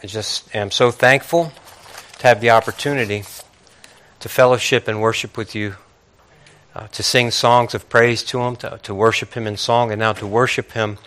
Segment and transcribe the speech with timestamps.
[0.00, 1.52] I just am so thankful
[2.18, 3.24] to have the opportunity
[4.20, 5.74] to fellowship and worship with you,
[6.72, 9.98] uh, to sing songs of praise to Him, to, to, worship Him in song, and
[9.98, 10.98] now to worship Him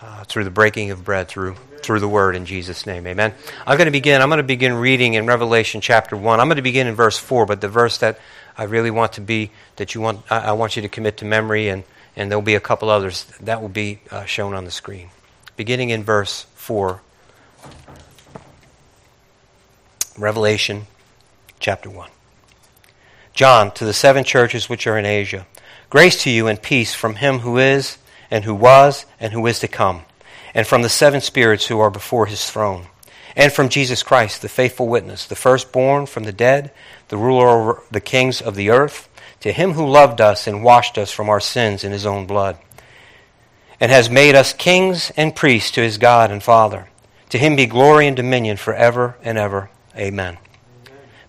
[0.00, 3.06] uh, through the breaking of bread, through, through the Word in Jesus' name.
[3.06, 3.34] Amen.
[3.66, 4.22] I'm going to begin.
[4.22, 6.40] I'm going to begin reading in Revelation chapter 1.
[6.40, 8.18] I'm going to begin in verse 4, but the verse that
[8.56, 11.26] I really want to be, that you want, I, I want you to commit to
[11.26, 11.84] memory, and,
[12.16, 15.10] and there'll be a couple others that will be uh, shown on the screen.
[15.58, 17.02] Beginning in verse 4
[20.20, 20.86] Revelation
[21.60, 22.10] chapter 1.
[23.32, 25.46] John, to the seven churches which are in Asia,
[25.88, 27.96] grace to you and peace from him who is,
[28.30, 30.02] and who was, and who is to come,
[30.52, 32.88] and from the seven spirits who are before his throne,
[33.34, 36.70] and from Jesus Christ, the faithful witness, the firstborn from the dead,
[37.08, 39.08] the ruler over the kings of the earth,
[39.40, 42.58] to him who loved us and washed us from our sins in his own blood,
[43.80, 46.88] and has made us kings and priests to his God and Father.
[47.30, 49.70] To him be glory and dominion forever and ever.
[49.96, 50.38] Amen.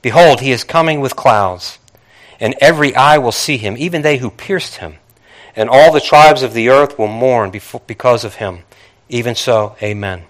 [0.01, 1.79] Behold, he is coming with clouds,
[2.39, 4.95] and every eye will see him, even they who pierced him.
[5.55, 8.63] And all the tribes of the earth will mourn because of him.
[9.09, 10.23] Even so, amen.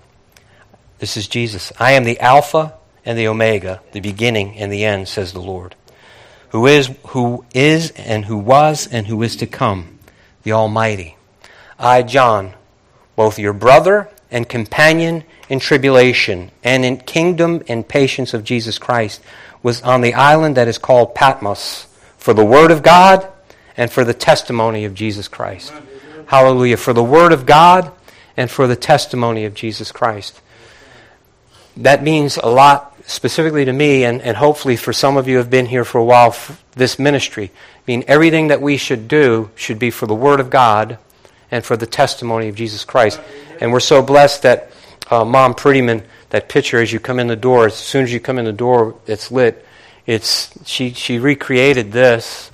[0.99, 1.71] This is Jesus.
[1.79, 2.73] I am the Alpha
[3.05, 5.75] and the Omega, the beginning and the end, says the Lord.
[6.49, 9.99] Who is, who is, and who was, and who is to come,
[10.43, 11.17] the Almighty.
[11.79, 12.53] I, John,
[13.15, 19.21] both your brother and companion in tribulation and in kingdom and patience of Jesus Christ
[19.61, 23.27] was on the island that is called Patmos for the word of God
[23.75, 25.73] and for the testimony of Jesus Christ.
[26.27, 26.77] Hallelujah.
[26.77, 27.91] For the word of God
[28.37, 30.39] and for the testimony of Jesus Christ.
[31.75, 35.49] That means a lot specifically to me and, and hopefully for some of you have
[35.49, 36.33] been here for a while,
[36.77, 37.51] this ministry.
[37.53, 40.97] I mean, everything that we should do should be for the word of God
[41.51, 43.19] and for the testimony of Jesus Christ.
[43.59, 44.70] And we're so blessed that
[45.11, 48.19] uh, Mom Prettyman, that picture as you come in the door, as soon as you
[48.19, 49.65] come in the door, it's lit.
[50.07, 52.49] It's she she recreated this,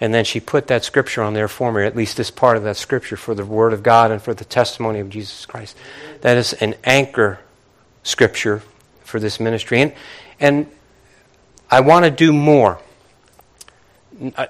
[0.00, 2.62] and then she put that scripture on there for me, at least this part of
[2.64, 5.76] that scripture for the Word of God and for the testimony of Jesus Christ.
[6.20, 7.40] That is an anchor
[8.04, 8.62] scripture
[9.02, 9.92] for this ministry, and
[10.38, 10.66] and
[11.70, 12.78] I want to do more.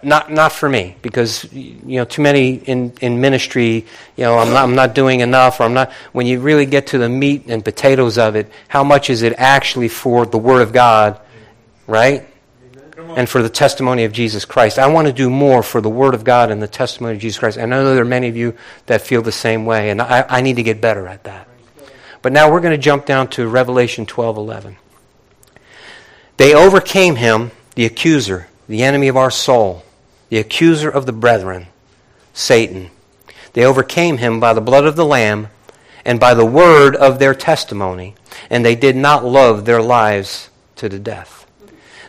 [0.03, 3.84] Not not for me because you know too many in, in ministry
[4.17, 6.87] you know I'm not, I'm not doing enough or I'm not when you really get
[6.89, 10.62] to the meat and potatoes of it how much is it actually for the word
[10.62, 11.21] of God
[11.87, 12.27] right?
[13.17, 14.79] And for the testimony of Jesus Christ.
[14.79, 17.39] I want to do more for the word of God and the testimony of Jesus
[17.39, 17.56] Christ.
[17.56, 18.55] And I know there are many of you
[18.87, 21.49] that feel the same way and I, I need to get better at that.
[22.23, 24.77] But now we're going to jump down to Revelation 12:11
[26.39, 29.83] they overcame him the accuser the enemy of our soul,
[30.29, 31.67] the accuser of the brethren,
[32.34, 32.91] Satan.
[33.55, 35.49] They overcame him by the blood of the Lamb
[36.05, 38.15] and by the word of their testimony,
[38.51, 41.47] and they did not love their lives to the death.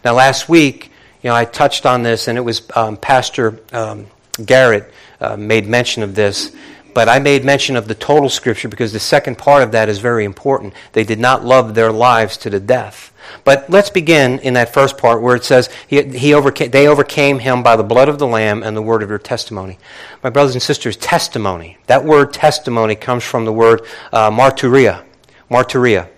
[0.05, 4.07] Now, last week, you know, I touched on this, and it was um, Pastor um,
[4.45, 6.55] Garrett uh, made mention of this.
[6.93, 9.99] But I made mention of the total scripture because the second part of that is
[9.99, 10.73] very important.
[10.93, 13.13] They did not love their lives to the death.
[13.43, 17.63] But let's begin in that first part where it says he, he they overcame him
[17.63, 19.77] by the blood of the Lamb and the word of your testimony.
[20.23, 21.77] My brothers and sisters, testimony.
[21.87, 25.03] That word testimony comes from the word uh, martyria.
[25.49, 26.09] Martyria.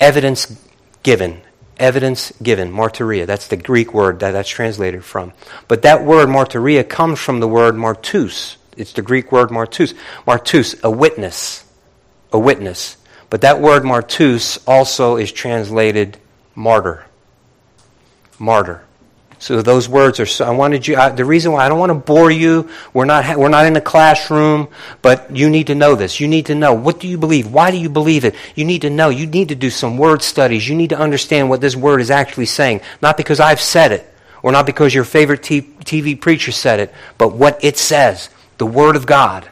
[0.00, 0.60] Evidence
[1.02, 1.40] given.
[1.78, 2.72] Evidence given.
[2.72, 3.26] Martyria.
[3.26, 5.32] That's the Greek word that that's translated from.
[5.68, 8.56] But that word martyria comes from the word martus.
[8.80, 9.94] It's the Greek word martus.
[10.26, 11.64] Martus, a witness.
[12.32, 12.96] A witness.
[13.28, 16.16] But that word martus also is translated
[16.54, 17.04] martyr.
[18.38, 18.82] Martyr.
[19.38, 20.26] So those words are.
[20.26, 20.96] So I wanted you.
[20.96, 22.70] I, the reason why I don't want to bore you.
[22.94, 23.36] We're not.
[23.36, 24.68] We're not in the classroom.
[25.02, 26.18] But you need to know this.
[26.18, 27.52] You need to know what do you believe.
[27.52, 28.34] Why do you believe it?
[28.54, 29.10] You need to know.
[29.10, 30.66] You need to do some word studies.
[30.66, 32.80] You need to understand what this word is actually saying.
[33.02, 34.10] Not because I've said it,
[34.42, 38.30] or not because your favorite TV preacher said it, but what it says.
[38.60, 39.46] The Word of God.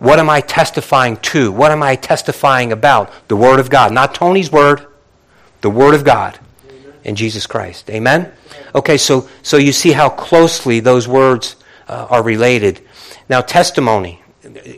[0.00, 1.52] What am I testifying to?
[1.52, 3.12] What am I testifying about?
[3.28, 3.92] The Word of God.
[3.92, 4.84] Not Tony's Word,
[5.60, 6.36] the Word of God
[7.04, 7.88] in Jesus Christ.
[7.90, 8.32] Amen?
[8.74, 11.54] Okay, so, so you see how closely those words
[11.86, 12.80] uh, are related.
[13.28, 14.20] Now, testimony,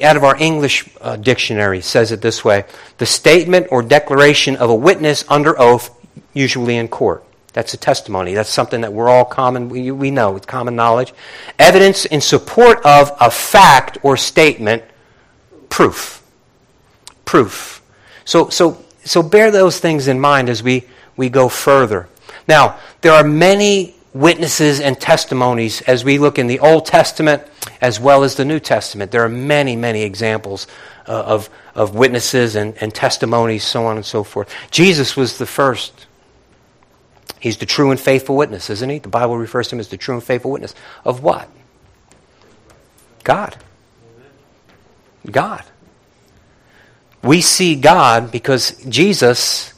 [0.02, 2.66] out of our English uh, dictionary, says it this way
[2.98, 5.88] the statement or declaration of a witness under oath,
[6.34, 7.24] usually in court.
[7.52, 8.34] That's a testimony.
[8.34, 11.12] That's something that we're all common, we, we know, it's common knowledge.
[11.58, 14.82] Evidence in support of a fact or statement
[15.68, 16.22] proof.
[17.24, 17.82] Proof.
[18.24, 20.84] So, so, so bear those things in mind as we,
[21.16, 22.08] we go further.
[22.48, 27.42] Now, there are many witnesses and testimonies as we look in the Old Testament
[27.80, 29.10] as well as the New Testament.
[29.10, 30.66] There are many, many examples
[31.06, 34.54] uh, of, of witnesses and, and testimonies, so on and so forth.
[34.70, 36.06] Jesus was the first.
[37.42, 39.00] He's the true and faithful witness, isn't he?
[39.00, 40.76] The Bible refers to him as the true and faithful witness.
[41.04, 41.48] Of what?
[43.24, 43.56] God.
[45.28, 45.64] God.
[47.20, 49.74] We see God because Jesus,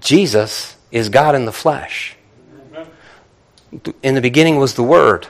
[0.00, 2.16] Jesus is God in the flesh.
[4.02, 5.28] In the beginning was the Word.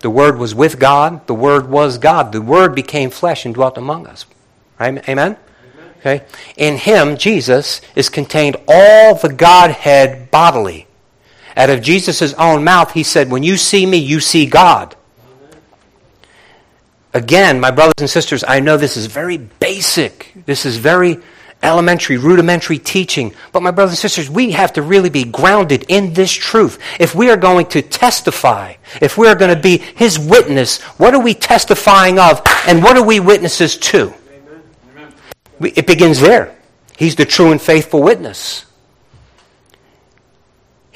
[0.00, 1.26] The Word was with God.
[1.26, 2.32] The Word was God.
[2.32, 4.26] The Word became flesh and dwelt among us.
[4.78, 5.08] Right?
[5.08, 5.38] Amen?
[6.00, 6.26] Okay?
[6.58, 10.84] In Him, Jesus, is contained all the Godhead bodily.
[11.56, 14.94] Out of Jesus' own mouth, He said, When you see me, you see God.
[17.14, 20.32] Again, my brothers and sisters, I know this is very basic.
[20.46, 21.18] This is very
[21.62, 23.34] elementary, rudimentary teaching.
[23.52, 26.78] But my brothers and sisters, we have to really be grounded in this truth.
[27.00, 31.14] If we are going to testify, if we are going to be His witness, what
[31.14, 34.14] are we testifying of and what are we witnesses to?
[34.92, 35.14] Amen.
[35.60, 36.54] It begins there.
[36.96, 38.64] He's the true and faithful witness.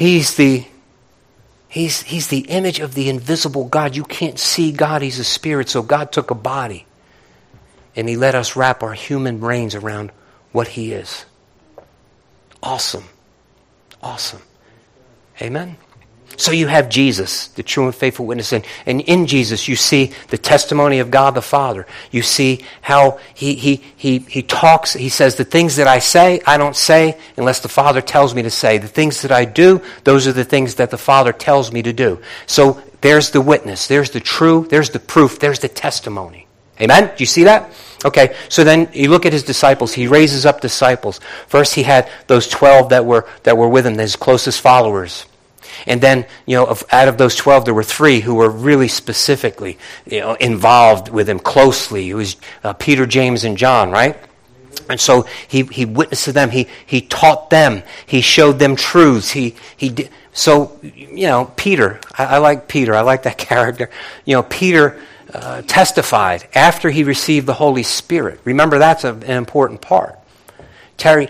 [0.03, 0.67] He's the
[1.69, 3.95] He's, he's the image of the invisible God.
[3.95, 5.69] You can't see God, He's a spirit.
[5.69, 6.87] So God took a body
[7.95, 10.11] and He let us wrap our human brains around
[10.51, 11.25] what He is.
[12.63, 13.05] Awesome.
[14.03, 14.43] Awesome.
[15.41, 15.77] Amen.
[16.37, 18.53] So you have Jesus, the true and faithful witness.
[18.53, 21.87] And, and in Jesus, you see the testimony of God the Father.
[22.11, 24.95] You see how he, he, he, he talks.
[24.95, 28.43] He says, The things that I say, I don't say unless the Father tells me
[28.43, 28.79] to say.
[28.79, 31.93] The things that I do, those are the things that the Father tells me to
[31.93, 32.21] do.
[32.47, 33.87] So there's the witness.
[33.87, 34.67] There's the true.
[34.69, 35.39] There's the proof.
[35.39, 36.47] There's the testimony.
[36.81, 37.09] Amen?
[37.09, 37.71] Do you see that?
[38.05, 39.93] Okay, so then you look at his disciples.
[39.93, 41.21] He raises up disciples.
[41.47, 45.27] First, he had those 12 that were, that were with him, his closest followers.
[45.87, 48.89] And then, you know, of, out of those 12, there were three who were really
[48.89, 52.11] specifically, you know, involved with him closely.
[52.11, 54.17] It was uh, Peter, James, and John, right?
[54.89, 56.51] And so he, he witnessed to them.
[56.51, 57.83] He, he taught them.
[58.07, 59.31] He showed them truths.
[59.31, 60.11] He, he did.
[60.33, 62.95] So, you know, Peter, I, I like Peter.
[62.95, 63.91] I like that character.
[64.25, 65.01] You know, Peter
[65.33, 68.41] uh, testified after he received the Holy Spirit.
[68.45, 70.19] Remember, that's a, an important part.
[70.97, 71.29] Terry,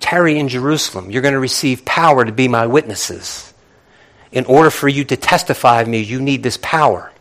[0.00, 1.10] tarry in Jerusalem.
[1.10, 3.53] You're going to receive power to be my witnesses
[4.34, 7.12] in order for you to testify of me, you need this power.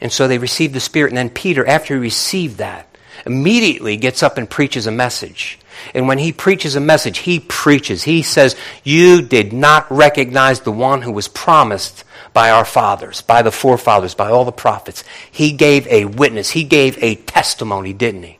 [0.00, 1.10] And so they received the Spirit.
[1.10, 2.86] And then Peter, after he received that,
[3.26, 5.58] immediately gets up and preaches a message.
[5.94, 8.04] And when he preaches a message, he preaches.
[8.04, 13.42] He says, You did not recognize the one who was promised by our fathers, by
[13.42, 15.04] the forefathers, by all the prophets.
[15.30, 16.50] He gave a witness.
[16.50, 18.38] He gave a testimony, didn't he?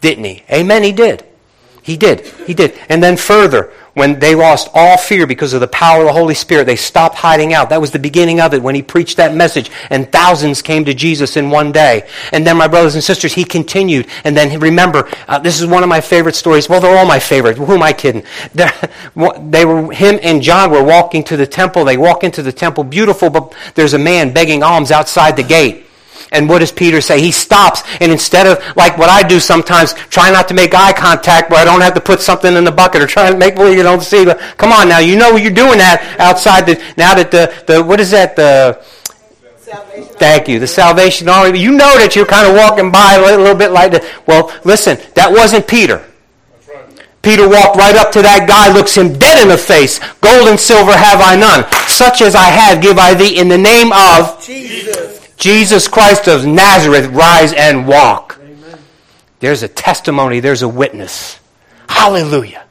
[0.00, 0.44] Didn't he?
[0.52, 1.24] Amen, he did.
[1.88, 2.26] He did.
[2.46, 2.78] He did.
[2.90, 6.34] And then further, when they lost all fear because of the power of the Holy
[6.34, 7.70] Spirit, they stopped hiding out.
[7.70, 10.92] That was the beginning of it when he preached that message, and thousands came to
[10.92, 12.06] Jesus in one day.
[12.30, 14.06] And then, my brothers and sisters, he continued.
[14.24, 16.68] And then remember, uh, this is one of my favorite stories.
[16.68, 17.56] Well, they're all my favorite.
[17.56, 18.22] Who am I kidding?
[18.52, 18.74] They're,
[19.40, 21.86] they were him and John were walking to the temple.
[21.86, 25.86] They walk into the temple, beautiful, but there's a man begging alms outside the gate.
[26.30, 27.20] And what does Peter say?
[27.20, 30.92] He stops, and instead of like what I do sometimes, try not to make eye
[30.92, 33.54] contact where I don't have to put something in the bucket or try to make
[33.54, 34.24] believe you don't see.
[34.24, 37.82] But come on now, you know you're doing that outside the now that the the
[37.82, 38.82] what is that the
[39.68, 40.58] Salvation Thank you.
[40.58, 41.60] The Salvation Army.
[41.60, 44.04] You know that you're kind of walking by a little, bit like that.
[44.26, 46.04] Well, listen, that wasn't Peter.
[47.20, 49.98] Peter walked right up to that guy, looks him dead in the face.
[50.20, 51.66] Gold and silver have I none.
[51.88, 55.17] Such as I have give I thee in the name of Jesus.
[55.38, 58.38] Jesus Christ of Nazareth, rise and walk.
[58.42, 58.78] Amen.
[59.38, 61.38] There's a testimony, there's a witness.
[61.88, 62.64] Hallelujah.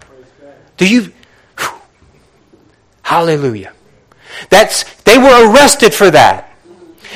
[0.76, 1.14] Do you?
[1.58, 1.78] Whew.
[3.04, 3.74] Hallelujah.
[4.50, 6.44] That's, they were arrested for that.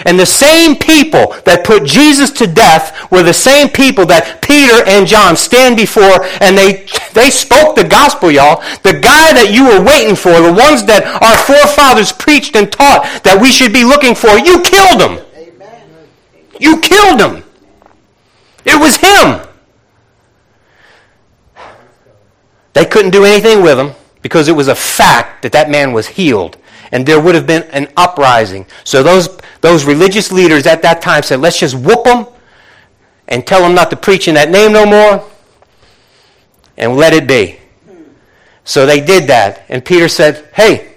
[0.06, 4.88] And the same people that put Jesus to death were the same people that Peter
[4.88, 8.64] and John stand before and they, they spoke the gospel, y'all.
[8.82, 13.04] The guy that you were waiting for, the ones that our forefathers preached and taught
[13.24, 15.20] that we should be looking for, you killed them.
[16.62, 17.44] You killed him.
[18.64, 19.48] It was him.
[22.74, 26.08] They couldn't do anything with him because it was a fact that that man was
[26.08, 26.58] healed.
[26.92, 28.68] And there would have been an uprising.
[28.84, 32.28] So those, those religious leaders at that time said, let's just whoop them
[33.28, 35.28] and tell them not to preach in that name no more
[36.78, 37.60] and let it be.
[38.66, 39.66] So they did that.
[39.68, 40.94] And Peter said, hey,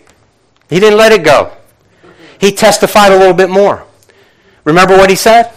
[0.68, 1.56] he didn't let it go.
[2.38, 3.86] He testified a little bit more.
[4.64, 5.52] Remember what he said?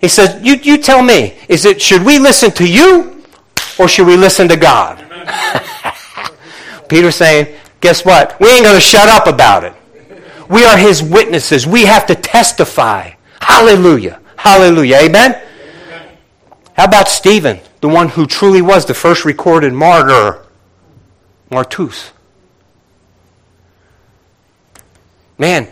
[0.00, 3.24] He says, you, you tell me, is it should we listen to you
[3.78, 5.02] or should we listen to God?
[6.88, 8.38] Peter's saying, guess what?
[8.40, 9.72] We ain't going to shut up about it.
[10.48, 11.66] we are his witnesses.
[11.66, 13.12] We have to testify.
[13.40, 14.20] Hallelujah.
[14.36, 14.98] Hallelujah.
[14.98, 15.42] Amen?
[16.74, 20.44] How about Stephen, the one who truly was the first recorded martyr?
[21.50, 22.10] Martus.
[25.38, 25.68] Man,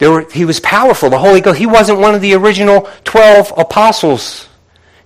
[0.00, 1.08] were, he was powerful.
[1.10, 1.58] The Holy Ghost.
[1.58, 4.48] He wasn't one of the original 12 apostles.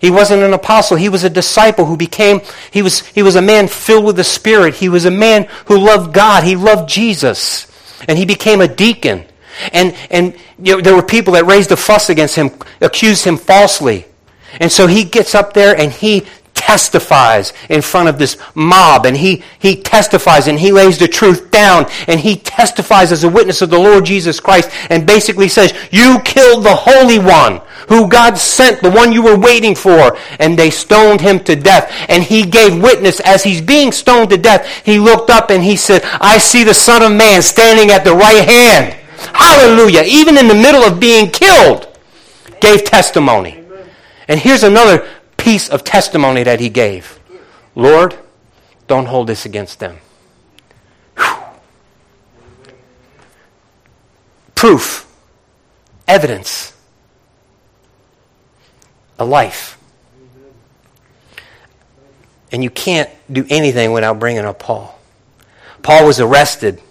[0.01, 0.97] He wasn't an apostle.
[0.97, 4.25] He was a disciple who became, he was, he was a man filled with the
[4.25, 4.75] Spirit.
[4.75, 6.43] He was a man who loved God.
[6.43, 7.67] He loved Jesus.
[8.09, 9.25] And he became a deacon.
[9.73, 13.37] And, and you know, there were people that raised a fuss against him, accused him
[13.37, 14.07] falsely.
[14.59, 16.27] And so he gets up there and he
[16.71, 21.51] testifies in front of this mob and he, he testifies and he lays the truth
[21.51, 25.75] down and he testifies as a witness of the Lord Jesus Christ and basically says,
[25.91, 30.17] You killed the Holy One who God sent, the one you were waiting for.
[30.39, 31.93] And they stoned him to death.
[32.09, 34.65] And he gave witness as he's being stoned to death.
[34.85, 38.15] He looked up and he said, I see the Son of Man standing at the
[38.15, 38.95] right hand.
[39.35, 40.05] Hallelujah.
[40.07, 41.89] Even in the middle of being killed,
[42.61, 43.61] gave testimony.
[44.29, 45.09] And here's another
[45.41, 47.19] piece of testimony that he gave
[47.75, 48.19] Lord,
[48.87, 49.99] don't hold this against them.
[51.17, 51.37] Whew.
[54.55, 55.07] Proof,
[56.09, 56.75] evidence,
[59.19, 59.79] a life.
[62.53, 64.99] And you can't do anything without bringing up Paul.
[65.83, 66.83] Paul was arrested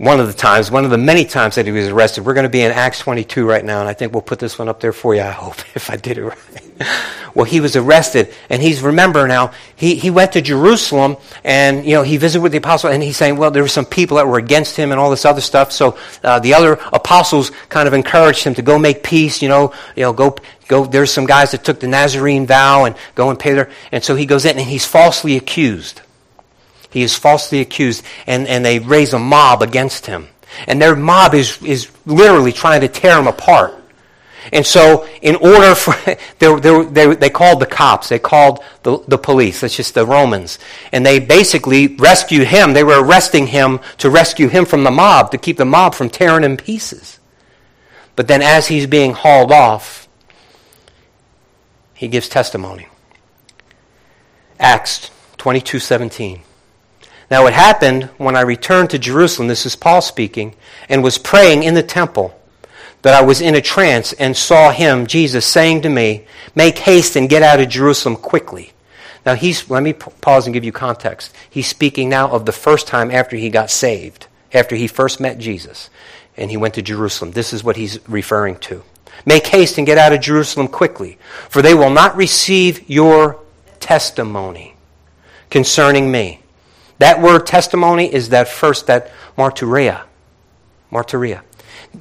[0.00, 2.24] one of the times, one of the many times that he was arrested.
[2.24, 4.58] We're going to be in Acts 22 right now, and I think we'll put this
[4.58, 6.88] one up there for you, I hope, if I did it right.
[7.34, 11.92] well, he was arrested, and he's, remember now, he, he went to Jerusalem, and, you
[11.92, 14.26] know, he visited with the apostles, and he's saying, well, there were some people that
[14.26, 17.92] were against him and all this other stuff, so uh, the other apostles kind of
[17.92, 20.34] encouraged him to go make peace, you know, you know, go,
[20.66, 24.02] go, there's some guys that took the Nazarene vow and go and pay their, and
[24.02, 26.00] so he goes in, and he's falsely accused.
[26.90, 30.28] He is falsely accused, and, and they raise a mob against him.
[30.66, 33.80] And their mob is, is literally trying to tear him apart.
[34.52, 35.94] And so, in order for,
[36.38, 40.58] they, they, they, called the cops, they called the, the police, that's just the Romans.
[40.92, 42.72] And they basically rescued him.
[42.72, 46.10] They were arresting him to rescue him from the mob, to keep the mob from
[46.10, 47.18] tearing him pieces.
[48.16, 50.08] But then, as he's being hauled off,
[51.94, 52.88] he gives testimony.
[54.58, 56.42] Acts 22 17.
[57.30, 60.56] Now, it happened when I returned to Jerusalem, this is Paul speaking,
[60.88, 62.36] and was praying in the temple,
[63.02, 67.14] that I was in a trance and saw him, Jesus, saying to me, Make haste
[67.14, 68.72] and get out of Jerusalem quickly.
[69.24, 71.32] Now, he's, let me pause and give you context.
[71.48, 75.38] He's speaking now of the first time after he got saved, after he first met
[75.38, 75.88] Jesus,
[76.36, 77.30] and he went to Jerusalem.
[77.32, 78.82] This is what he's referring to.
[79.24, 81.18] Make haste and get out of Jerusalem quickly,
[81.48, 83.38] for they will not receive your
[83.78, 84.74] testimony
[85.50, 86.39] concerning me.
[87.00, 90.02] That word testimony is that first, that martyria.
[90.92, 91.40] Martyria.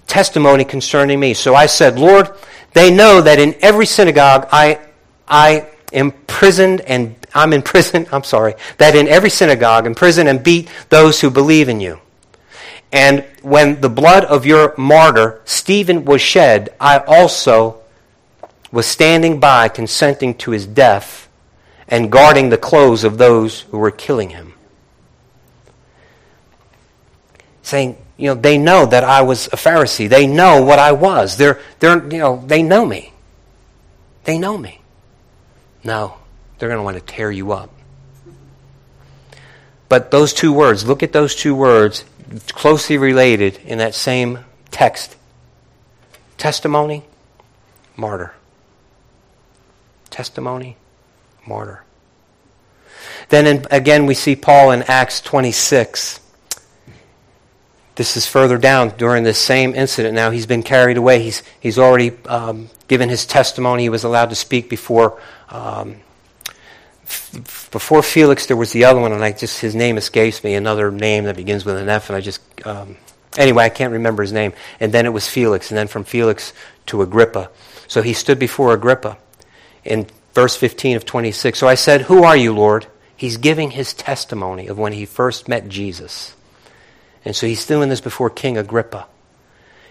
[0.07, 1.33] Testimony concerning me.
[1.33, 2.29] So I said, Lord,
[2.73, 4.77] they know that in every synagogue I,
[5.25, 10.69] I imprisoned and I'm in prison, I'm sorry, that in every synagogue imprison and beat
[10.89, 12.01] those who believe in you.
[12.91, 17.79] And when the blood of your martyr, Stephen, was shed, I also
[18.69, 21.29] was standing by, consenting to his death
[21.87, 24.48] and guarding the clothes of those who were killing him
[27.69, 30.09] saying, you know, they know that I was a Pharisee.
[30.09, 31.37] They know what I was.
[31.37, 33.13] They're, they're, you know, they know me.
[34.25, 34.81] They know me.
[35.83, 36.15] No,
[36.57, 37.71] they're going to want to tear you up.
[39.87, 42.05] But those two words, look at those two words,
[42.49, 45.15] closely related in that same text
[46.37, 47.03] testimony,
[47.95, 48.33] martyr.
[50.09, 50.77] Testimony,
[51.47, 51.83] martyr.
[53.29, 56.19] Then in, again, we see Paul in Acts 26.
[57.99, 60.15] This is further down during this same incident.
[60.15, 61.21] Now he's been carried away.
[61.21, 63.83] He's, he's already um, given his testimony.
[63.83, 65.21] He was allowed to speak before.
[65.49, 65.97] Um,
[67.03, 70.55] f- before Felix, there was the other one, and I just his name escapes me.
[70.55, 72.95] Another name that begins with an F, and I just um,
[73.35, 74.53] anyway I can't remember his name.
[74.79, 76.53] And then it was Felix, and then from Felix
[76.85, 77.51] to Agrippa.
[77.89, 79.17] So he stood before Agrippa
[79.83, 81.59] in verse 15 of 26.
[81.59, 85.49] So I said, "Who are you, Lord?" He's giving his testimony of when he first
[85.49, 86.33] met Jesus.
[87.25, 89.07] And so he's doing this before King Agrippa.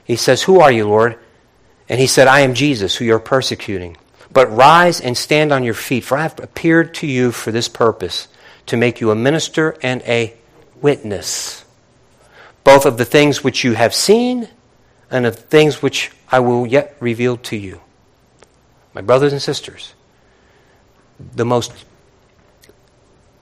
[0.05, 1.19] He says, Who are you, Lord?
[1.89, 3.97] And he said, I am Jesus, who you're persecuting.
[4.33, 7.69] But rise and stand on your feet, for I have appeared to you for this
[7.69, 8.29] purpose,
[8.67, 10.35] to make you a minister and a
[10.81, 11.65] witness,
[12.65, 14.49] both of the things which you have seen
[15.11, 17.81] and of things which I will yet reveal to you.
[18.93, 19.95] My brothers and sisters,
[21.35, 21.73] the most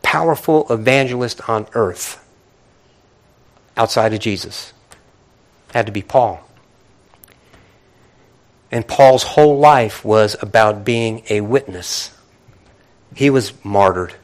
[0.03, 2.25] powerful evangelist on earth
[3.77, 4.73] outside of Jesus
[5.69, 6.43] It had to be Paul.
[8.71, 12.11] And Paul's whole life was about being a witness.
[13.15, 14.15] He was martyred.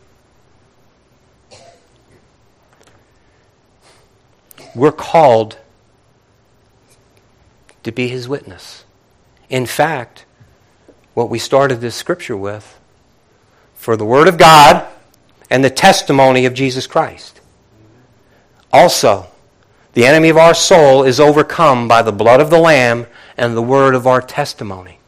[4.75, 5.59] We're called
[7.83, 8.85] to be his witness.
[9.49, 10.25] In fact,
[11.15, 12.79] what we started this scripture with
[13.75, 14.87] for the Word of God
[15.51, 17.41] and the testimony of Jesus Christ.
[18.73, 19.27] Also,
[19.95, 23.07] the enemy of our soul is overcome by the blood of the Lamb
[23.37, 24.99] and the word of our testimony.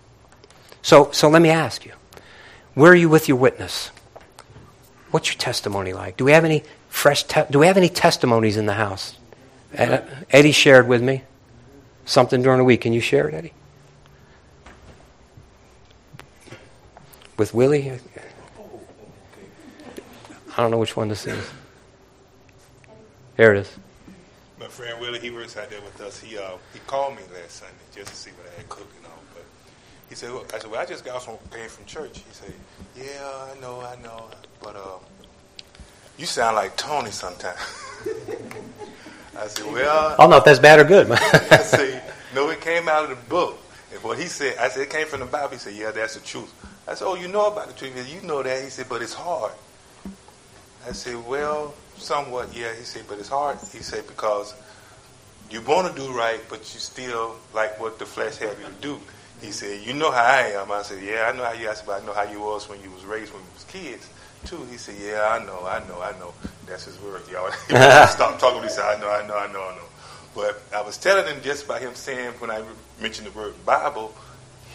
[0.82, 1.92] So, so let me ask you
[2.74, 3.90] where are you with your witness?
[5.10, 6.16] What's your testimony like?
[6.16, 9.16] Do we have any fresh te- do we have any testimonies in the house?
[9.74, 10.00] Eh,
[10.30, 11.22] Eddie shared with me
[12.04, 12.82] something during the week.
[12.82, 13.52] Can you share it, Eddie?
[17.36, 17.90] With Willie?
[20.56, 21.50] I don't know which one this is.
[23.36, 23.78] There it is.
[24.74, 26.18] Friend Willie, he works out there with us.
[26.18, 29.06] He uh, he called me last Sunday just to see what I had cooked and
[29.06, 29.22] all.
[29.32, 29.44] But
[30.08, 32.18] he said, well, I said, well, I just got some came from church.
[32.18, 32.52] He said,
[32.96, 34.24] yeah, I know, I know,
[34.60, 34.98] but uh,
[36.18, 37.56] you sound like Tony sometimes.
[39.38, 41.08] I said, well, I don't know if that's bad or good.
[41.12, 42.02] I said,
[42.34, 43.56] no, it came out of the book.
[43.92, 45.50] And what he said, I said, it came from the Bible.
[45.50, 46.52] He said, yeah, that's the truth.
[46.88, 48.12] I said, oh, you know about the truth?
[48.12, 48.64] You know that.
[48.64, 49.52] He said, but it's hard.
[50.84, 52.74] I said, well, somewhat, yeah.
[52.74, 53.58] He said, but it's hard.
[53.72, 54.54] He said, because
[55.50, 58.72] you want to do right, but you still like what the flesh have you to
[58.80, 59.00] do.
[59.40, 60.72] He said, you know how I am.
[60.72, 61.68] I said, yeah, I know how you.
[61.68, 63.64] I said, but I know how you was when you was raised when you was
[63.64, 64.08] kids
[64.46, 64.64] too.
[64.70, 66.32] He said, yeah, I know, I know, I know.
[66.66, 67.50] That's his word, y'all.
[68.06, 68.62] Stop talking.
[68.62, 69.84] He said, I know, I know, I know, I know.
[70.34, 72.62] But I was telling him just by him saying when I
[73.00, 74.14] mentioned the word Bible,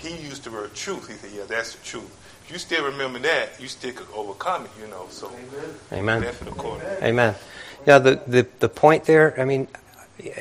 [0.02, 1.08] he used the word truth.
[1.08, 2.16] He said, yeah, that's the truth.
[2.46, 5.08] If you still remember that, you still could overcome it, you know.
[5.10, 5.32] So,
[5.92, 6.22] Amen.
[7.04, 7.36] Amen.
[7.86, 9.68] Yeah, the, the, the point there, I mean,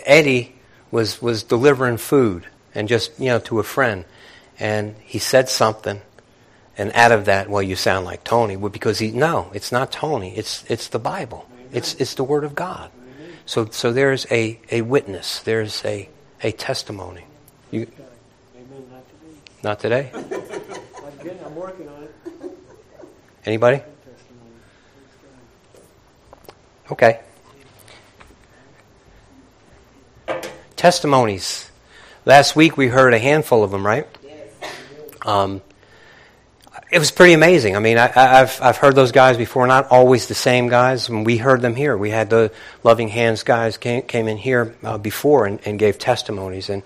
[0.04, 0.54] Eddie
[0.90, 4.04] was, was delivering food and just, you know, to a friend.
[4.58, 6.00] And he said something.
[6.76, 8.56] And out of that, well, you sound like Tony.
[8.56, 10.36] Because he, no, it's not Tony.
[10.36, 11.48] It's, it's the Bible.
[11.72, 12.90] It's, it's the Word of God.
[13.46, 15.40] So, so there's a, a witness.
[15.40, 16.08] There's a,
[16.42, 17.24] a testimony.
[17.70, 17.86] You,
[19.62, 20.10] not today?
[20.14, 22.14] I'm working on it.
[23.44, 23.82] Anybody?
[26.90, 27.20] Okay.
[30.78, 31.68] Testimonies.
[32.24, 34.06] Last week we heard a handful of them, right?
[35.26, 35.60] Um,
[36.92, 37.74] it was pretty amazing.
[37.74, 41.08] I mean, I, have I've heard those guys before, not always the same guys.
[41.08, 41.96] And we heard them here.
[41.96, 42.52] We had the
[42.84, 46.70] Loving Hands guys came, came in here uh, before and, and, gave testimonies.
[46.70, 46.84] And,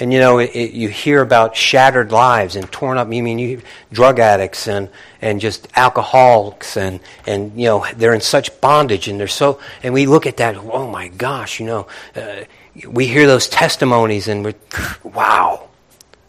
[0.00, 3.10] and you know, it, it, you hear about shattered lives and torn up.
[3.12, 4.90] You mean you drug addicts and,
[5.22, 9.94] and just alcoholics and, and, you know, they're in such bondage and they're so, and
[9.94, 12.40] we look at that, oh my gosh, you know, uh,
[12.86, 14.54] we hear those testimonies and we're,
[15.02, 15.68] wow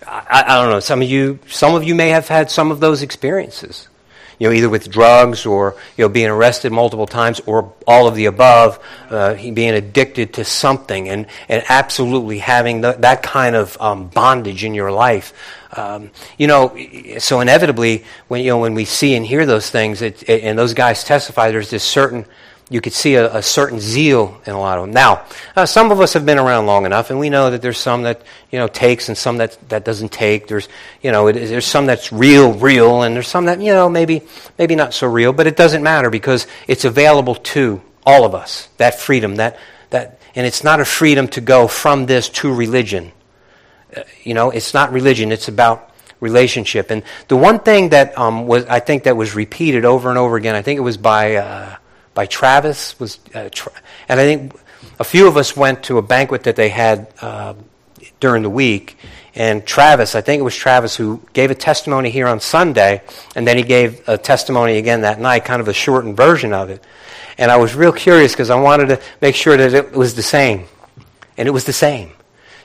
[0.09, 0.79] I, I, don't know.
[0.79, 3.87] Some of you, some of you may have had some of those experiences.
[4.39, 8.15] You know, either with drugs or you know being arrested multiple times, or all of
[8.15, 13.77] the above, uh, being addicted to something, and and absolutely having the, that kind of
[13.81, 15.33] um, bondage in your life.
[15.73, 16.75] Um, you know,
[17.19, 20.57] so inevitably, when you know when we see and hear those things, it, it, and
[20.57, 22.25] those guys testify, there's this certain
[22.69, 24.93] you could see a, a, certain zeal in a lot of them.
[24.93, 27.79] Now, uh, some of us have been around long enough, and we know that there's
[27.79, 30.47] some that you know takes and some that that doesn't take.
[30.47, 30.69] There's
[31.01, 34.21] you know it, there's some that's real, real, and there's some that you know maybe
[34.59, 35.33] maybe not so real.
[35.33, 38.69] But it doesn't matter because it's available to all of us.
[38.77, 39.57] That freedom, that
[39.89, 43.11] that, and it's not a freedom to go from this to religion.
[43.95, 45.31] Uh, you know, it's not religion.
[45.31, 46.91] It's about relationship.
[46.91, 50.35] And the one thing that um, was I think that was repeated over and over
[50.35, 50.53] again.
[50.53, 51.37] I think it was by.
[51.37, 51.75] Uh,
[52.13, 53.71] by Travis was, uh, tra-
[54.07, 54.53] and I think
[54.99, 57.53] a few of us went to a banquet that they had uh,
[58.19, 58.97] during the week.
[59.35, 63.01] And Travis, I think it was Travis who gave a testimony here on Sunday,
[63.35, 66.69] and then he gave a testimony again that night, kind of a shortened version of
[66.69, 66.83] it.
[67.37, 70.23] And I was real curious because I wanted to make sure that it was the
[70.23, 70.65] same.
[71.37, 72.11] And it was the same.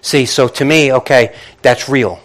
[0.00, 2.20] See, so to me, okay, that's real.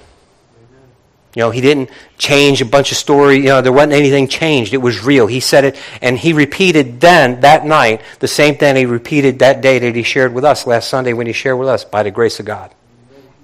[1.36, 3.38] You know, he didn't change a bunch of story.
[3.38, 4.74] You know, there wasn't anything changed.
[4.74, 5.28] It was real.
[5.28, 9.62] He said it, and he repeated then, that night, the same thing he repeated that
[9.62, 12.12] day that he shared with us last Sunday when he shared with us, by the
[12.12, 12.74] grace of God.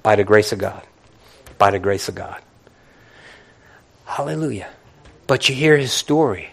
[0.01, 0.81] By the grace of God.
[1.57, 2.41] By the grace of God.
[4.05, 4.69] Hallelujah.
[5.27, 6.49] But you hear his story.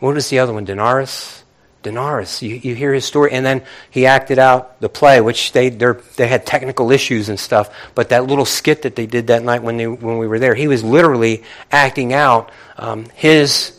[0.00, 0.64] What is the other one?
[0.64, 1.44] Denarius?
[1.86, 2.42] Denarius.
[2.42, 6.26] You, you hear his story, and then he acted out the play, which they they
[6.26, 7.70] had technical issues and stuff.
[7.94, 10.54] But that little skit that they did that night when they, when we were there,
[10.54, 13.78] he was literally acting out um, his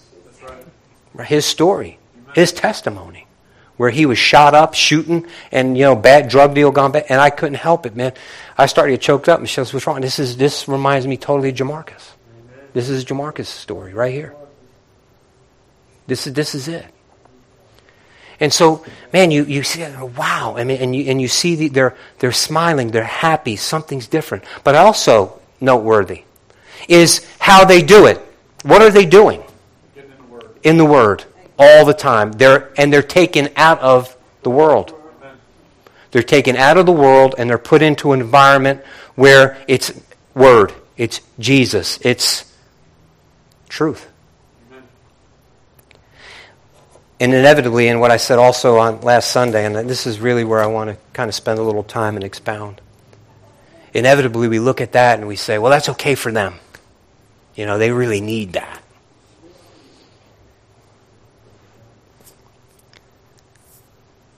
[1.25, 1.99] his story,
[2.33, 3.27] his testimony.
[3.77, 7.21] where he was shot up shooting and you know bad drug deal gone bad and
[7.21, 8.13] I couldn't help it man
[8.57, 11.55] I started to choke up goes what's wrong this is this reminds me totally of
[11.55, 12.05] Jamarcus
[12.73, 14.33] this is Jamarcus' story right here
[16.07, 16.85] this is this is it
[18.39, 19.85] and so man you you see
[20.17, 24.07] wow I mean and you and you see the, they're they're smiling they're happy something's
[24.07, 26.23] different but also noteworthy
[26.87, 28.19] is how they do it
[28.63, 29.43] what are they doing
[29.95, 30.49] in the Word.
[30.63, 31.25] in the Word
[31.59, 32.31] all the time.
[32.33, 34.93] They're, and they're taken out of the world.
[36.11, 38.83] They're taken out of the world and they're put into an environment
[39.15, 39.91] where it's
[40.33, 42.51] Word, it's Jesus, it's
[43.67, 44.07] truth.
[47.19, 50.61] And inevitably, and what I said also on last Sunday, and this is really where
[50.61, 52.79] I want to kind of spend a little time and expound.
[53.93, 56.55] Inevitably, we look at that and we say, well, that's okay for them.
[57.55, 58.83] You know, they really need that.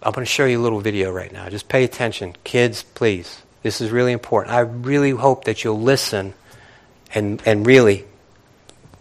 [0.01, 1.49] I'm going to show you a little video right now.
[1.49, 2.33] Just pay attention.
[2.45, 3.41] Kids, please.
[3.63, 4.55] This is really important.
[4.55, 6.33] I really hope that you'll listen
[7.13, 8.05] and, and really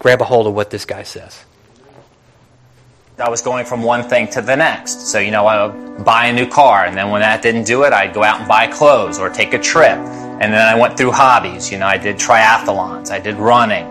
[0.01, 1.45] grab a hold of what this guy says.
[3.21, 5.09] I was going from one thing to the next.
[5.09, 7.83] So, you know, I would buy a new car, and then when that didn't do
[7.83, 9.99] it, I'd go out and buy clothes or take a trip.
[9.99, 11.73] And then I went through hobbies.
[11.73, 13.87] You know, I did triathlons, I did running,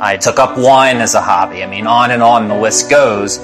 [0.00, 1.62] I took up wine as a hobby.
[1.62, 3.38] I mean, on and on the list goes.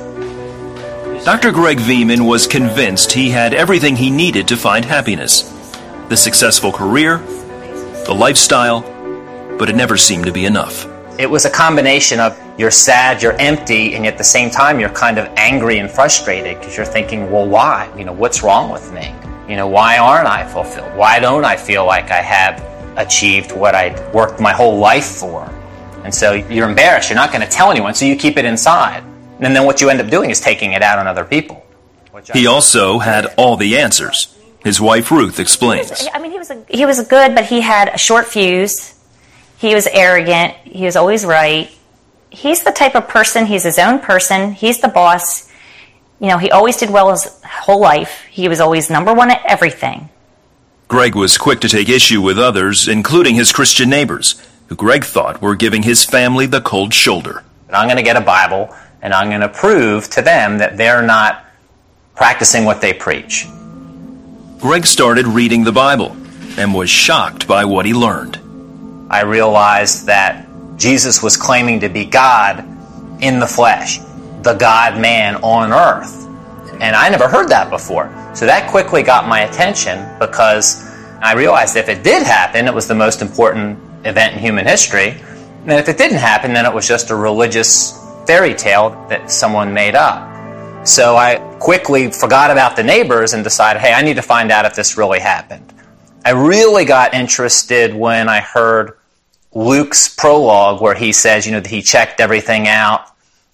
[1.24, 1.52] Dr.
[1.52, 5.54] Greg Viehman was convinced he had everything he needed to find happiness
[6.08, 8.80] the successful career, the lifestyle,
[9.56, 10.86] but it never seemed to be enough.
[11.18, 14.80] It was a combination of you're sad, you're empty, and yet at the same time
[14.80, 17.90] you're kind of angry and frustrated because you're thinking, well, why?
[17.96, 19.14] You know, what's wrong with me?
[19.48, 20.94] You know, why aren't I fulfilled?
[20.96, 22.62] Why don't I feel like I have
[22.98, 25.48] achieved what I worked my whole life for?
[26.04, 27.08] And so you're embarrassed.
[27.08, 29.04] You're not going to tell anyone, so you keep it inside.
[29.40, 31.64] And then what you end up doing is taking it out on other people.
[32.34, 34.36] He also had all the answers.
[34.64, 36.08] His wife Ruth explains.
[36.12, 38.98] I mean, he was a, he was good, but he had a short fuse.
[39.58, 40.54] He was arrogant.
[40.64, 41.70] He was always right.
[42.30, 43.46] He's the type of person.
[43.46, 44.52] He's his own person.
[44.52, 45.50] He's the boss.
[46.20, 48.24] You know, he always did well his whole life.
[48.30, 50.08] He was always number one at everything.
[50.88, 55.42] Greg was quick to take issue with others, including his Christian neighbors, who Greg thought
[55.42, 57.44] were giving his family the cold shoulder.
[57.66, 60.76] And I'm going to get a Bible and I'm going to prove to them that
[60.76, 61.44] they're not
[62.14, 63.46] practicing what they preach.
[64.58, 66.16] Greg started reading the Bible
[66.56, 68.38] and was shocked by what he learned.
[69.08, 70.47] I realized that
[70.78, 72.60] Jesus was claiming to be God
[73.20, 73.98] in the flesh,
[74.42, 76.26] the God man on earth.
[76.80, 78.06] And I never heard that before.
[78.34, 80.88] So that quickly got my attention because
[81.20, 85.20] I realized if it did happen, it was the most important event in human history.
[85.62, 89.74] And if it didn't happen, then it was just a religious fairy tale that someone
[89.74, 90.86] made up.
[90.86, 94.64] So I quickly forgot about the neighbors and decided, hey, I need to find out
[94.64, 95.74] if this really happened.
[96.24, 98.96] I really got interested when I heard
[99.54, 103.06] Luke's prologue where he says, you know, that he checked everything out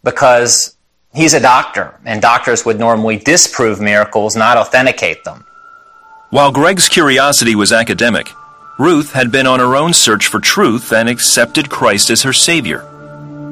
[0.02, 0.76] because
[1.14, 5.44] he's a doctor and doctors would normally disprove miracles, not authenticate them.
[6.30, 8.28] While Greg's curiosity was academic,
[8.78, 12.84] Ruth had been on her own search for truth and accepted Christ as her Savior.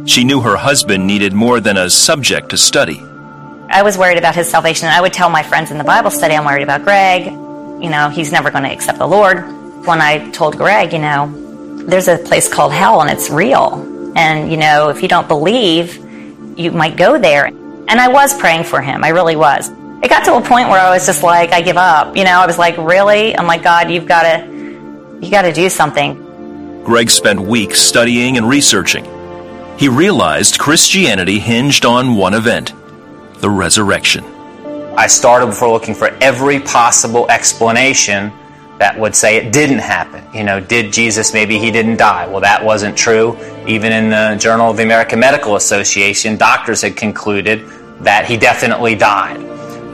[0.04, 3.00] She knew her husband needed more than a subject to study.
[3.70, 4.88] I was worried about his salvation.
[4.88, 7.26] I would tell my friends in the Bible study, I'm worried about Greg.
[7.26, 9.46] You know, he's never going to accept the Lord.
[9.86, 11.26] When I told Greg, you know,
[11.86, 14.12] there's a place called hell and it's real.
[14.16, 15.96] And, you know, if you don't believe,
[16.58, 17.46] you might go there.
[17.46, 19.04] And I was praying for him.
[19.04, 19.68] I really was.
[20.02, 22.16] It got to a point where I was just like, I give up.
[22.16, 23.36] You know, I was like, really?
[23.36, 26.82] I'm like, God, you've got to, you got to do something.
[26.84, 29.04] Greg spent weeks studying and researching.
[29.78, 32.72] He realized Christianity hinged on one event
[33.38, 34.24] the resurrection.
[34.96, 38.32] I started for looking for every possible explanation
[38.82, 40.24] that would say it didn't happen.
[40.34, 42.26] You know, did Jesus, maybe he didn't die?
[42.26, 43.38] Well, that wasn't true.
[43.64, 47.64] Even in the Journal of the American Medical Association, doctors had concluded
[48.00, 49.40] that he definitely died.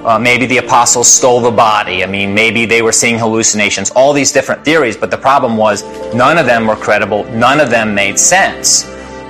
[0.07, 2.03] Uh, maybe the apostles stole the body.
[2.03, 3.91] I mean, maybe they were seeing hallucinations.
[3.91, 5.83] All these different theories, but the problem was
[6.15, 7.25] none of them were credible.
[7.25, 8.85] None of them made sense.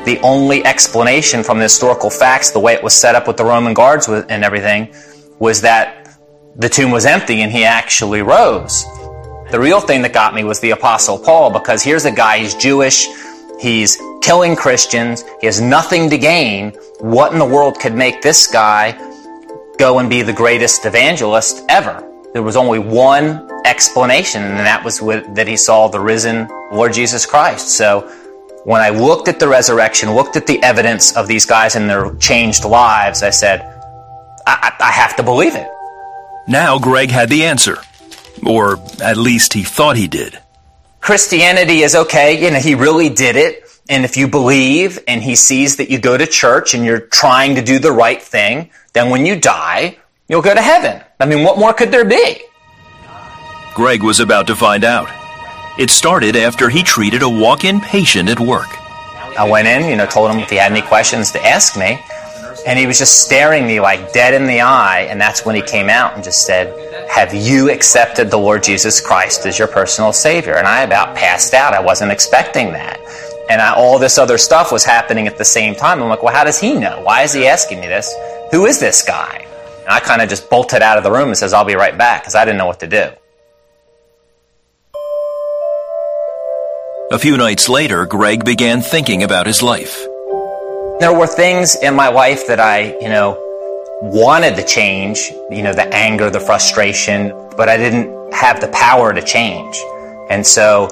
[0.05, 3.45] The only explanation from the historical facts, the way it was set up with the
[3.45, 4.95] Roman guards and everything,
[5.41, 6.17] was that
[6.55, 8.85] the tomb was empty and he actually rose.
[9.51, 12.55] The real thing that got me was the Apostle Paul because here's a guy, he's
[12.55, 13.09] Jewish,
[13.59, 16.73] he's killing Christians, he has nothing to gain.
[17.01, 18.93] What in the world could make this guy
[19.79, 22.05] go and be the greatest evangelist ever?
[22.35, 26.93] There was only one explanation, and that was with, that he saw the risen Lord
[26.93, 27.71] Jesus Christ.
[27.71, 28.03] So
[28.65, 32.15] when I looked at the resurrection, looked at the evidence of these guys and their
[32.17, 33.63] changed lives, I said,
[34.47, 35.71] I, I have to believe it.
[36.47, 37.79] Now Greg had the answer.
[38.47, 40.39] Or at least he thought he did.
[41.01, 43.65] Christianity is okay, you know, he really did it.
[43.89, 47.55] And if you believe and he sees that you go to church and you're trying
[47.55, 49.97] to do the right thing, then when you die,
[50.29, 51.03] you'll go to heaven.
[51.19, 52.43] I mean, what more could there be?
[53.75, 55.09] Greg was about to find out.
[55.79, 58.69] It started after he treated a walk in patient at work.
[59.39, 62.01] I went in, you know, told him if he had any questions to ask me.
[62.69, 65.07] And he was just staring me like dead in the eye.
[65.09, 66.69] And that's when he came out and just said,
[67.11, 70.59] Have you accepted the Lord Jesus Christ as your personal Savior?
[70.59, 71.73] And I about passed out.
[71.73, 73.01] I wasn't expecting that.
[73.49, 76.03] And I, all this other stuff was happening at the same time.
[76.03, 77.01] I'm like, Well, how does he know?
[77.01, 78.15] Why is he asking me this?
[78.51, 79.47] Who is this guy?
[79.81, 81.97] And I kind of just bolted out of the room and says, I'll be right
[81.97, 83.09] back because I didn't know what to do.
[87.11, 90.07] A few nights later, Greg began thinking about his life.
[91.01, 93.39] There were things in my life that I, you know,
[94.03, 99.15] wanted to change, you know, the anger, the frustration, but I didn't have the power
[99.15, 99.81] to change.
[100.29, 100.89] And so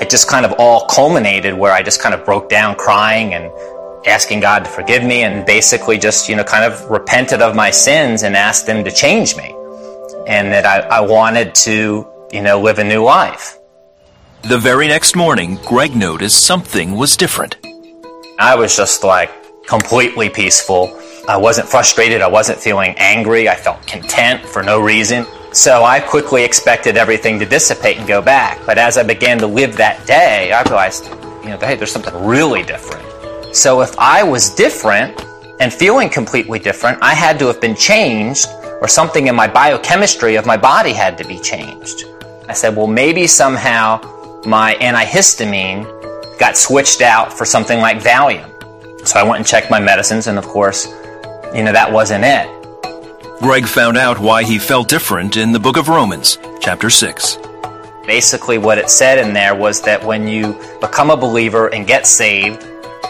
[0.00, 3.50] it just kind of all culminated where I just kind of broke down crying and
[4.06, 7.72] asking God to forgive me and basically just, you know, kind of repented of my
[7.72, 9.52] sins and asked Him to change me.
[10.28, 13.58] And that I, I wanted to, you know, live a new life.
[14.42, 17.56] The very next morning, Greg noticed something was different.
[18.38, 19.30] I was just like,
[19.70, 21.00] completely peaceful.
[21.28, 22.22] I wasn't frustrated.
[22.22, 23.48] I wasn't feeling angry.
[23.48, 25.24] I felt content for no reason.
[25.52, 28.58] So I quickly expected everything to dissipate and go back.
[28.66, 31.04] But as I began to live that day, I realized,
[31.44, 33.06] you know, hey, there's something really different.
[33.54, 35.24] So if I was different
[35.60, 38.48] and feeling completely different, I had to have been changed
[38.80, 42.06] or something in my biochemistry of my body had to be changed.
[42.48, 44.00] I said, well, maybe somehow
[44.46, 45.86] my antihistamine
[46.40, 48.49] got switched out for something like Valium.
[49.04, 50.86] So I went and checked my medicines, and of course,
[51.54, 52.48] you know, that wasn't it.
[53.40, 57.38] Greg found out why he felt different in the book of Romans, chapter 6.
[58.06, 62.06] Basically, what it said in there was that when you become a believer and get
[62.06, 62.66] saved,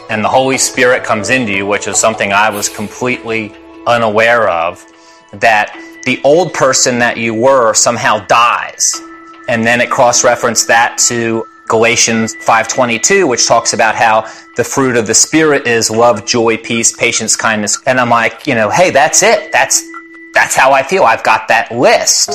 [0.09, 3.55] and the Holy Spirit comes into you, which is something I was completely
[3.87, 4.85] unaware of,
[5.33, 5.73] that
[6.05, 9.01] the old person that you were somehow dies.
[9.49, 14.97] And then it cross referenced that to Galatians 5:22 which talks about how the fruit
[14.97, 17.81] of the spirit is love, joy, peace, patience, kindness.
[17.87, 19.53] And I'm like, you know, hey, that's it.
[19.53, 19.89] That's
[20.35, 21.05] that's how I feel.
[21.05, 22.31] I've got that list.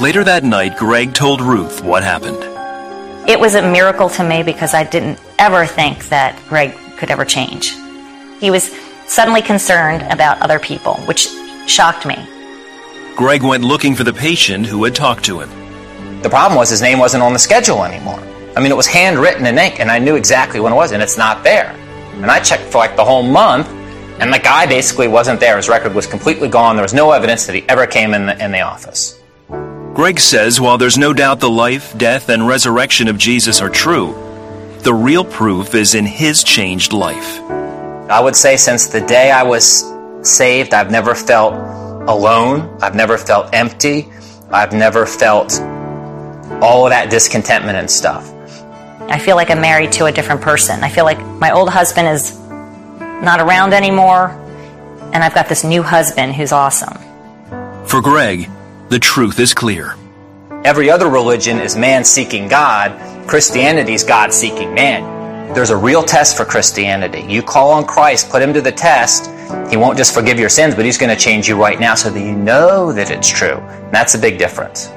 [0.00, 2.38] Later that night, Greg told Ruth what happened.
[3.28, 7.24] It was a miracle to me because I didn't ever think that Greg could ever
[7.24, 7.74] change.
[8.38, 8.72] He was
[9.08, 11.26] suddenly concerned about other people, which
[11.66, 12.16] shocked me.
[13.16, 15.65] Greg went looking for the patient who had talked to him.
[16.26, 18.18] The problem was his name wasn't on the schedule anymore.
[18.56, 21.00] I mean, it was handwritten in ink, and I knew exactly when it was, and
[21.00, 21.70] it's not there.
[22.14, 23.68] And I checked for like the whole month,
[24.18, 25.56] and the guy basically wasn't there.
[25.56, 26.74] His record was completely gone.
[26.74, 29.20] There was no evidence that he ever came in the, in the office.
[29.94, 34.12] Greg says while there's no doubt the life, death, and resurrection of Jesus are true,
[34.80, 37.40] the real proof is in his changed life.
[38.10, 39.84] I would say since the day I was
[40.22, 41.54] saved, I've never felt
[42.08, 42.76] alone.
[42.82, 44.08] I've never felt empty.
[44.50, 45.52] I've never felt
[46.62, 48.32] all of that discontentment and stuff.
[49.08, 50.82] I feel like I'm married to a different person.
[50.82, 54.30] I feel like my old husband is not around anymore,
[55.12, 56.96] and I've got this new husband who's awesome.
[57.86, 58.50] For Greg,
[58.88, 59.94] the truth is clear.
[60.64, 65.54] Every other religion is man seeking God, Christianity is God seeking man.
[65.54, 67.24] There's a real test for Christianity.
[67.28, 69.30] You call on Christ, put him to the test,
[69.70, 72.10] he won't just forgive your sins, but he's going to change you right now so
[72.10, 73.58] that you know that it's true.
[73.58, 74.88] And that's a big difference.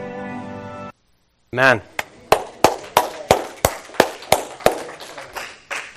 [1.52, 1.82] Man.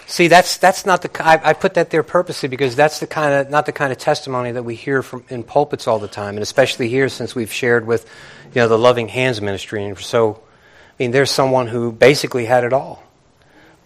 [0.07, 1.11] See, that's that's not the.
[1.23, 3.99] I, I, put that there purposely because that's the kind of not the kind of
[3.99, 7.53] testimony that we hear from in pulpits all the time, and especially here since we've
[7.53, 8.09] shared with,
[8.55, 10.43] you know, the Loving Hands ministry, and so,
[10.99, 13.03] I mean, there's someone who basically had it all,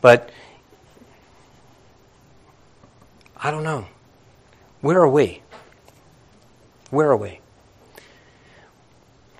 [0.00, 0.30] but
[3.36, 3.86] I don't know.
[4.80, 5.42] Where are we?
[6.90, 7.40] Where are we?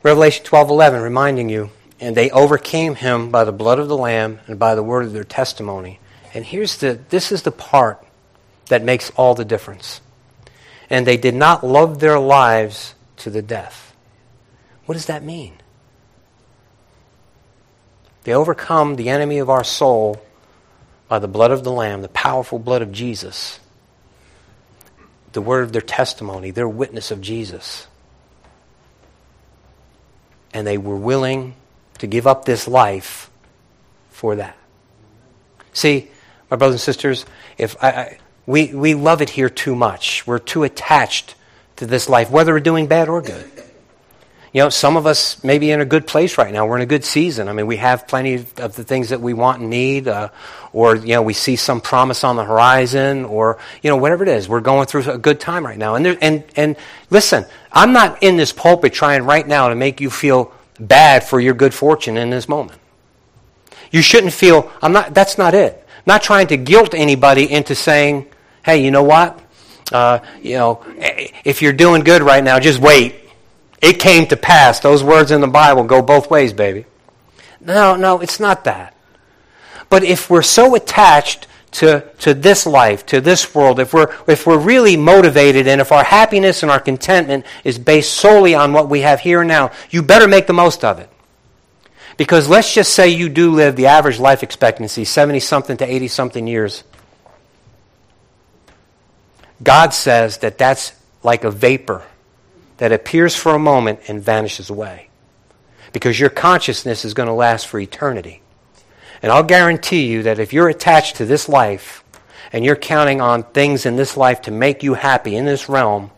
[0.05, 4.41] Revelation twelve eleven, reminding you and they overcame him by the blood of the lamb
[4.47, 5.99] and by the word of their testimony.
[6.35, 8.05] And here's the this is the part
[8.69, 10.01] that makes all the difference.
[10.91, 13.95] And they did not love their lives to the death.
[14.85, 15.55] What does that mean?
[18.25, 20.23] They overcome the enemy of our soul
[21.09, 23.61] by the blood of the lamb the powerful blood of jesus
[25.33, 27.87] the word of their testimony their witness of jesus.
[30.53, 31.55] And they were willing
[31.99, 33.31] to give up this life
[34.11, 34.57] for that.
[35.73, 36.11] See,
[36.51, 37.27] my brothers and sisters,
[37.59, 40.27] if I, I, we, we love it here too much.
[40.27, 41.35] We're too attached
[41.77, 43.51] to this life, whether we're doing bad or good.
[44.53, 46.67] You know, some of us may be in a good place right now.
[46.67, 47.49] We're in a good season.
[47.49, 50.31] I mean, we have plenty of the things that we want and need, uh,
[50.73, 54.31] or, you know, we see some promise on the horizon, or, you know, whatever it
[54.31, 54.49] is.
[54.49, 55.97] We're going through a good time right now.
[55.97, 56.77] And, there, and, and
[57.11, 61.41] listen, I'm not in this pulpit trying right now to make you feel bad for
[61.41, 62.81] your good fortune in this moment.
[63.91, 65.87] You shouldn't feel, I'm not, that's not it.
[66.07, 68.27] Not trying to guilt anybody into saying,
[68.65, 69.41] hey, you know what?
[69.93, 70.85] Uh, you know,
[71.45, 73.15] if you're doing good right now, just wait.
[73.81, 74.81] It came to pass.
[74.81, 76.87] Those words in the Bible go both ways, baby.
[77.61, 78.95] No, no, it's not that.
[79.89, 84.47] But if we're so attached to, to this life, to this world, if we're, if
[84.47, 88.89] we're really motivated and if our happiness and our contentment is based solely on what
[88.89, 91.11] we have here and now, you better make the most of it.
[92.17, 96.09] Because let's just say you do live the average life expectancy, 70 something to 80
[96.09, 96.83] something years.
[99.63, 102.03] God says that that's like a vapor
[102.79, 105.11] that appears for a moment and vanishes away.
[105.93, 108.41] Because your consciousness is going to last for eternity.
[109.23, 112.05] And I'll guarantee you that if you're attached to this life
[112.53, 116.11] and you're counting on things in this life to make you happy in this realm,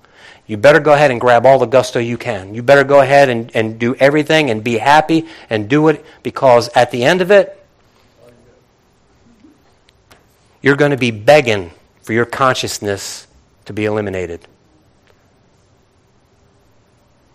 [0.46, 2.54] you better go ahead and grab all the gusto you can.
[2.54, 6.68] You better go ahead and, and do everything and be happy and do it because
[6.70, 7.54] at the end of it,
[10.62, 11.70] you're going to be begging
[12.02, 13.26] for your consciousness
[13.66, 14.40] to be eliminated.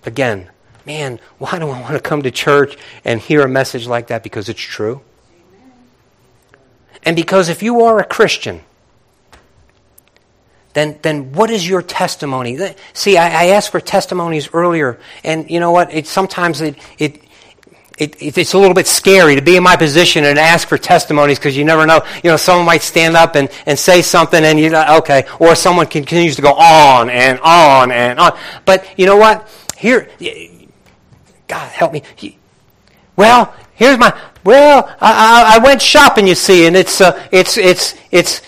[0.05, 0.49] Again,
[0.85, 4.23] man, why do I want to come to church and hear a message like that?
[4.23, 5.01] Because it's true.
[7.05, 8.61] And because if you are a Christian,
[10.73, 12.57] then, then what is your testimony?
[12.93, 15.93] See, I, I asked for testimonies earlier, and you know what?
[15.93, 17.21] It, sometimes it, it,
[17.97, 21.37] it, it's a little bit scary to be in my position and ask for testimonies
[21.37, 22.01] because you never know.
[22.23, 25.85] You know, someone might stand up and, and say something and you okay, or someone
[25.85, 28.37] continues to go on and on and on.
[28.65, 29.47] But you know what?
[29.77, 30.09] Here,
[31.47, 32.03] God help me.
[33.15, 34.19] Well, here's my.
[34.43, 38.41] Well, I, I, I went shopping, you see, and it's uh, it's it's it's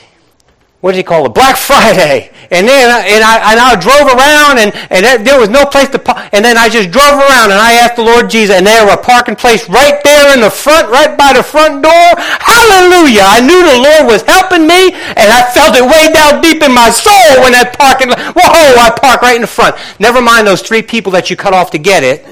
[0.85, 1.33] what do you call it?
[1.33, 2.29] Black Friday.
[2.51, 5.97] And then and I, and I drove around and, and there was no place to
[5.97, 6.29] park.
[6.31, 8.93] And then I just drove around and I asked the Lord Jesus, and there was
[8.93, 12.11] a parking place right there in the front, right by the front door.
[12.37, 13.25] Hallelujah.
[13.25, 16.69] I knew the Lord was helping me and I felt it way down deep in
[16.69, 19.75] my soul when that parking whoa, I parked right in the front.
[19.99, 22.29] Never mind those three people that you cut off to get it.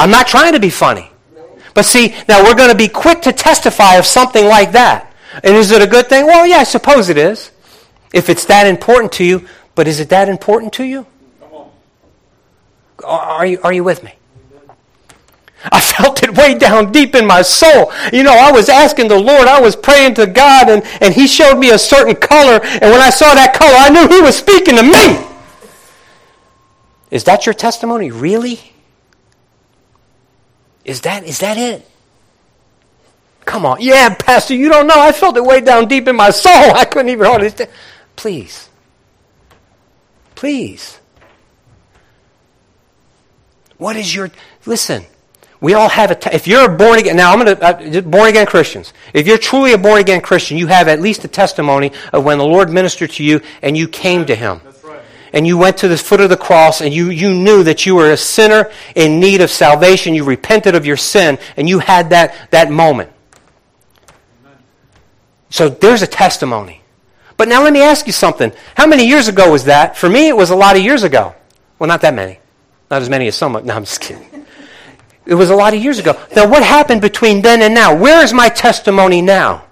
[0.00, 1.11] I'm not trying to be funny.
[1.74, 5.12] But see, now we're going to be quick to testify of something like that.
[5.42, 6.26] And is it a good thing?
[6.26, 7.50] Well, yeah, I suppose it is.
[8.12, 11.06] If it's that important to you, but is it that important to you?
[13.04, 14.14] Are you, are you with me?
[15.70, 17.92] I felt it way down deep in my soul.
[18.12, 21.26] You know, I was asking the Lord, I was praying to God, and, and He
[21.26, 24.36] showed me a certain color, and when I saw that color, I knew He was
[24.36, 25.26] speaking to me.
[27.10, 28.10] Is that your testimony?
[28.10, 28.71] Really?
[30.84, 31.88] Is that, is that it?
[33.44, 33.78] Come on.
[33.80, 34.94] Yeah, Pastor, you don't know.
[34.96, 36.52] I felt it way down deep in my soul.
[36.74, 37.70] I couldn't even understand.
[38.16, 38.68] Please.
[40.34, 40.98] Please.
[43.78, 44.30] What is your.
[44.66, 45.04] Listen.
[45.60, 46.14] We all have a.
[46.14, 47.16] T- if you're a born again.
[47.16, 47.98] Now, I'm going to.
[47.98, 48.92] Uh, born again Christians.
[49.12, 52.38] If you're truly a born again Christian, you have at least a testimony of when
[52.38, 54.60] the Lord ministered to you and you came to Him
[55.32, 57.94] and you went to the foot of the cross and you, you knew that you
[57.94, 62.10] were a sinner in need of salvation, you repented of your sin, and you had
[62.10, 63.10] that, that moment.
[65.50, 66.82] So there's a testimony.
[67.36, 68.52] But now let me ask you something.
[68.76, 69.96] How many years ago was that?
[69.96, 71.34] For me, it was a lot of years ago.
[71.78, 72.38] Well, not that many.
[72.90, 73.52] Not as many as some.
[73.52, 74.46] No, I'm just kidding.
[75.24, 76.20] It was a lot of years ago.
[76.34, 77.96] Now, what happened between then and now?
[77.96, 79.64] Where is my testimony now?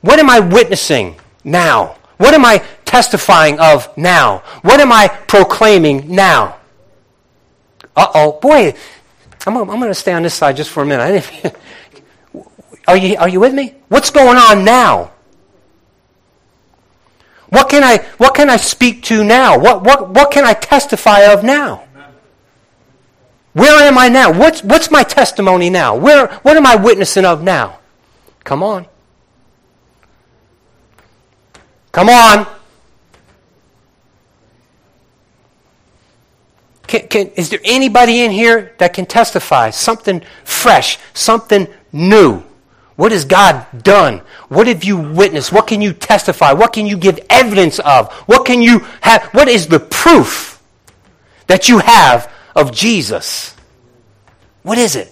[0.00, 1.96] What am I witnessing now?
[2.16, 2.58] What am I
[2.92, 4.42] testifying of now?
[4.60, 6.58] What am I proclaiming now?
[7.96, 8.74] Uh oh, boy,
[9.46, 11.26] I'm, I'm going to stay on this side just for a minute.
[12.88, 13.76] Are you, are you with me?
[13.88, 15.12] What's going on now?
[17.48, 19.56] What can I, what can I speak to now?
[19.56, 21.84] What, what, what can I testify of now?
[23.52, 24.32] Where am I now?
[24.32, 25.94] What's, what's my testimony now?
[25.94, 27.78] Where, what am I witnessing of now?
[28.42, 28.88] Come on.
[31.92, 32.48] Come on.
[36.92, 42.42] Can, can, is there anybody in here that can testify something fresh, something new?
[42.96, 44.20] What has God done?
[44.50, 45.54] What have you witnessed?
[45.54, 46.52] What can you testify?
[46.52, 48.12] What can you give evidence of?
[48.28, 49.22] What can you have?
[49.32, 50.62] What is the proof
[51.46, 53.56] that you have of Jesus?
[54.62, 55.10] What is it?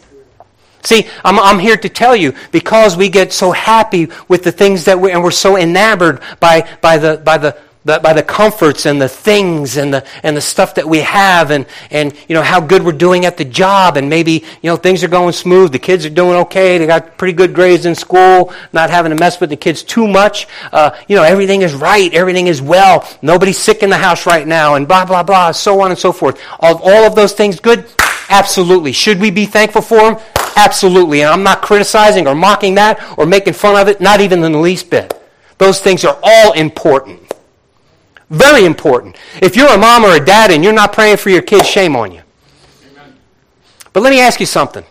[0.83, 4.85] See, I'm, I'm here to tell you because we get so happy with the things
[4.85, 8.85] that we, and we're so enamored by, by, the, by the, the, by the comforts
[8.85, 12.43] and the things and the, and the stuff that we have and, and, you know,
[12.43, 15.73] how good we're doing at the job and maybe, you know, things are going smooth.
[15.73, 16.77] The kids are doing okay.
[16.77, 20.07] They got pretty good grades in school, not having to mess with the kids too
[20.07, 20.47] much.
[20.73, 22.13] Uh, you know, everything is right.
[22.13, 23.09] Everything is well.
[23.23, 26.13] Nobody's sick in the house right now and blah, blah, blah, so on and so
[26.13, 26.39] forth.
[26.61, 27.87] All, all of those things good?
[28.29, 28.93] Absolutely.
[28.93, 30.19] Should we be thankful for them?
[30.55, 31.23] Absolutely.
[31.23, 34.53] And I'm not criticizing or mocking that or making fun of it, not even in
[34.53, 35.17] the least bit.
[35.57, 37.20] Those things are all important.
[38.31, 39.17] Very important.
[39.43, 41.97] If you're a mom or a dad and you're not praying for your kids, shame
[41.97, 42.23] on you.
[42.93, 43.17] Amen.
[43.93, 44.85] But let me ask you something.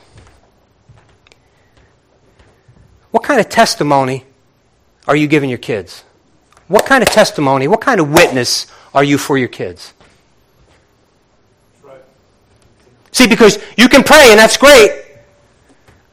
[3.12, 4.26] What kind of testimony
[5.08, 6.04] are you giving your kids?
[6.68, 9.94] What kind of testimony, what kind of witness are you for your kids?
[11.82, 12.02] Right.
[13.12, 14.92] See, because you can pray and that's great,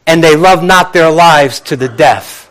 [0.06, 2.45] and they love not their lives to the death.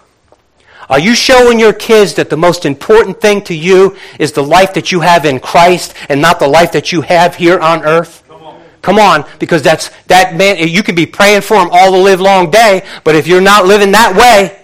[0.90, 4.74] Are you showing your kids that the most important thing to you is the life
[4.76, 8.24] that you have in Christ and not the life that you have here on earth?
[8.28, 10.58] Come on, Come on because that's that man.
[10.68, 13.66] You can be praying for him all the live long day, but if you're not
[13.66, 14.62] living that way,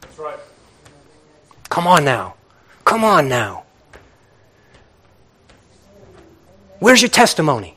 [0.00, 0.38] that's right.
[1.68, 2.34] Come on now,
[2.84, 3.64] come on now.
[6.80, 7.76] Where's your testimony?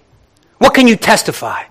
[0.57, 1.63] What can you testify?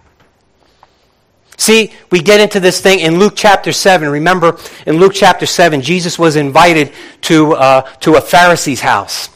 [1.60, 4.08] See, we get into this thing in Luke chapter 7.
[4.08, 4.56] Remember,
[4.86, 6.90] in Luke chapter 7, Jesus was invited
[7.20, 9.28] to, uh, to a Pharisee's house.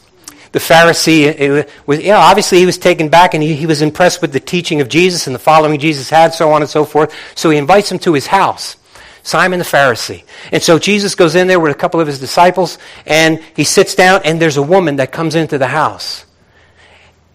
[0.51, 4.23] The Pharisee, was, you know, obviously he was taken back and he, he was impressed
[4.23, 7.13] with the teaching of Jesus and the following Jesus had, so on and so forth.
[7.35, 8.77] So he invites him to his house.
[9.21, 10.23] Simon the Pharisee.
[10.51, 13.93] And so Jesus goes in there with a couple of his disciples and he sits
[13.93, 16.25] down and there's a woman that comes into the house.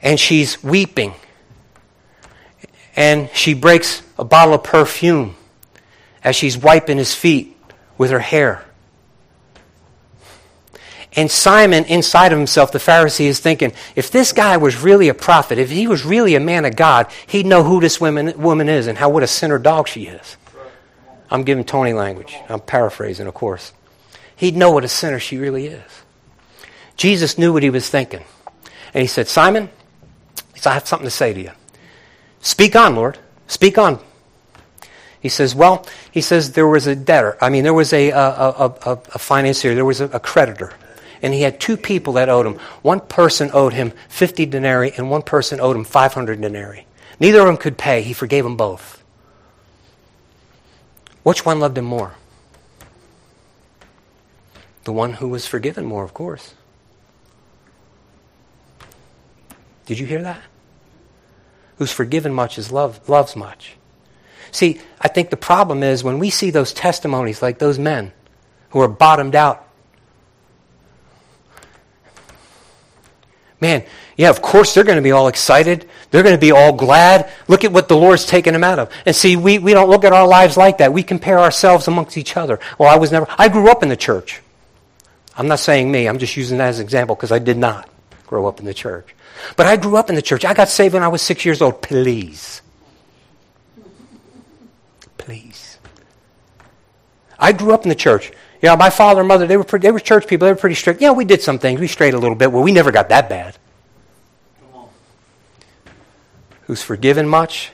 [0.03, 1.14] And she's weeping.
[3.01, 5.35] And she breaks a bottle of perfume
[6.23, 7.57] as she's wiping his feet
[7.97, 8.63] with her hair.
[11.17, 15.15] And Simon, inside of himself, the Pharisee, is thinking, if this guy was really a
[15.15, 18.69] prophet, if he was really a man of God, he'd know who this woman, woman
[18.69, 20.37] is and how what a sinner dog she is.
[21.31, 22.37] I'm giving Tony language.
[22.51, 23.73] I'm paraphrasing, of course.
[24.37, 25.91] He'd know what a sinner she really is.
[26.99, 28.25] Jesus knew what he was thinking.
[28.93, 29.71] And he said, Simon,
[30.67, 31.53] I have something to say to you.
[32.41, 33.18] Speak on, Lord.
[33.47, 34.01] Speak on.
[35.20, 37.36] He says, well, he says there was a debtor.
[37.41, 40.72] I mean, there was a, a, a, a financier, there was a, a creditor.
[41.22, 42.55] And he had two people that owed him.
[42.80, 46.86] One person owed him 50 denarii, and one person owed him 500 denarii.
[47.18, 48.01] Neither of them could pay.
[48.01, 49.03] He forgave them both.
[51.22, 52.14] Which one loved him more?
[54.84, 56.55] The one who was forgiven more, of course.
[59.84, 60.41] Did you hear that?
[61.81, 63.72] Who's forgiven much is love, loves much.
[64.53, 68.12] See, I think the problem is when we see those testimonies like those men
[68.68, 69.66] who are bottomed out.
[73.62, 73.83] Man,
[74.18, 75.89] yeah, of course they're going to be all excited.
[76.11, 77.31] They're going to be all glad.
[77.49, 78.93] Look at what the Lord's taken them out of.
[79.07, 80.93] And see, we, we don't look at our lives like that.
[80.93, 82.61] We compare ourselves amongst each other.
[82.78, 84.43] Well, I was never, I grew up in the church.
[85.35, 87.89] I'm not saying me, I'm just using that as an example because I did not
[88.26, 89.14] grow up in the church.
[89.57, 90.45] But I grew up in the church.
[90.45, 91.82] I got saved when I was six years old.
[91.82, 92.62] Please.
[95.18, 95.78] Please.
[97.38, 98.32] I grew up in the church.
[98.62, 100.47] Yeah, my father and mother, they were, pretty, they were church people.
[100.47, 101.01] They were pretty strict.
[101.01, 101.80] Yeah, we did some things.
[101.80, 102.53] We strayed a little bit.
[102.53, 103.57] Well, we never got that bad.
[106.66, 107.72] Who's forgiven much,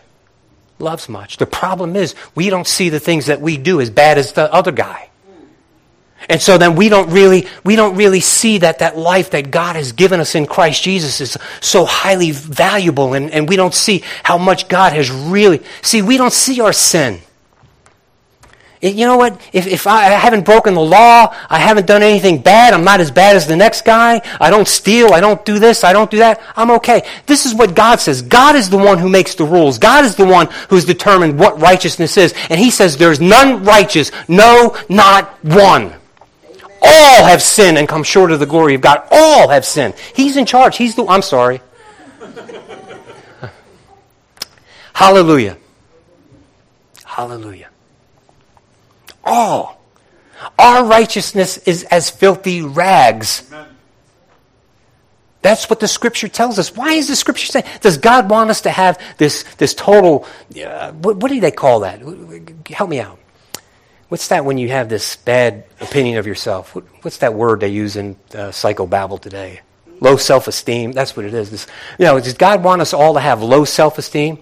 [0.79, 1.37] loves much.
[1.37, 4.51] The problem is, we don't see the things that we do as bad as the
[4.53, 5.11] other guy.
[6.29, 9.77] And so then we don't really, we don't really see that that life that God
[9.77, 14.03] has given us in Christ Jesus is so highly valuable and, and we don't see
[14.25, 17.21] how much God has really, see, we don't see our sin.
[18.83, 19.41] You know what?
[19.53, 23.01] If, if I, I haven't broken the law, I haven't done anything bad, I'm not
[23.01, 26.11] as bad as the next guy, I don't steal, I don't do this, I don't
[26.11, 27.03] do that, I'm okay.
[27.27, 28.21] This is what God says.
[28.21, 29.79] God is the one who makes the rules.
[29.79, 32.35] God is the one who's determined what righteousness is.
[32.51, 35.95] And He says there's none righteous, no, not one.
[36.87, 39.03] All have sinned and come short of the glory of God.
[39.11, 39.95] All have sinned.
[40.15, 40.77] He's in charge.
[40.77, 41.05] He's the.
[41.07, 41.61] I'm sorry.
[44.95, 45.57] Hallelujah.
[47.05, 47.71] Hallelujah.
[49.25, 49.81] All.
[50.59, 53.51] Our righteousness is as filthy rags.
[55.43, 56.75] That's what the scripture tells us.
[56.75, 57.67] Why is the scripture saying?
[57.81, 60.27] Does God want us to have this, this total,
[60.65, 62.01] uh, what, what do they call that?
[62.69, 63.19] Help me out.
[64.09, 66.75] What's that when you have this bad opinion of yourself?
[66.75, 69.61] What, what's that word they use in uh, psychobabble today?
[70.01, 70.93] Low self-esteem.
[70.93, 71.51] That's what it is.
[71.51, 71.67] This,
[71.99, 74.39] you know, does God want us all to have low self-esteem?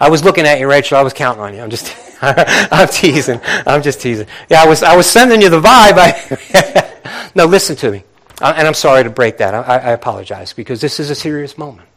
[0.00, 0.96] I was looking at you, Rachel.
[0.96, 1.60] I was counting on you.
[1.60, 3.40] I'm just, I'm teasing.
[3.66, 4.26] I'm just teasing.
[4.48, 5.94] Yeah, I was, I was sending you the vibe.
[5.96, 8.04] I, no, listen to me.
[8.40, 9.54] Uh, and I'm sorry to break that.
[9.54, 11.88] I, I apologize because this is a serious moment.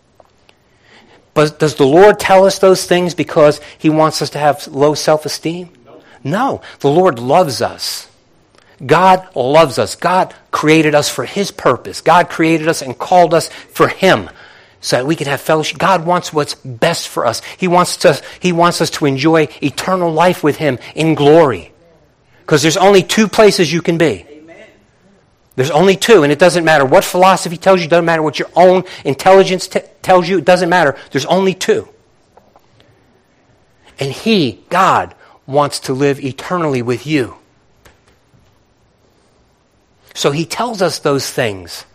[1.34, 4.94] But does the Lord tell us those things because He wants us to have low
[4.94, 5.70] self esteem?
[6.24, 6.62] No.
[6.80, 8.10] The Lord loves us.
[8.86, 9.96] God loves us.
[9.96, 12.02] God created us for His purpose.
[12.02, 14.30] God created us and called us for Him
[14.82, 15.80] so that we could have fellowship.
[15.80, 17.42] God wants what's best for us.
[17.58, 21.72] He wants, to, he wants us to enjoy eternal life with Him in glory.
[22.42, 24.26] Because there's only two places you can be.
[25.58, 28.38] There's only two, and it doesn't matter what philosophy tells you, it doesn't matter what
[28.38, 30.96] your own intelligence t- tells you, it doesn't matter.
[31.10, 31.90] There's only two.
[34.00, 35.16] And He, God,
[35.48, 37.36] wants to live eternally with you.
[40.14, 41.86] So He tells us those things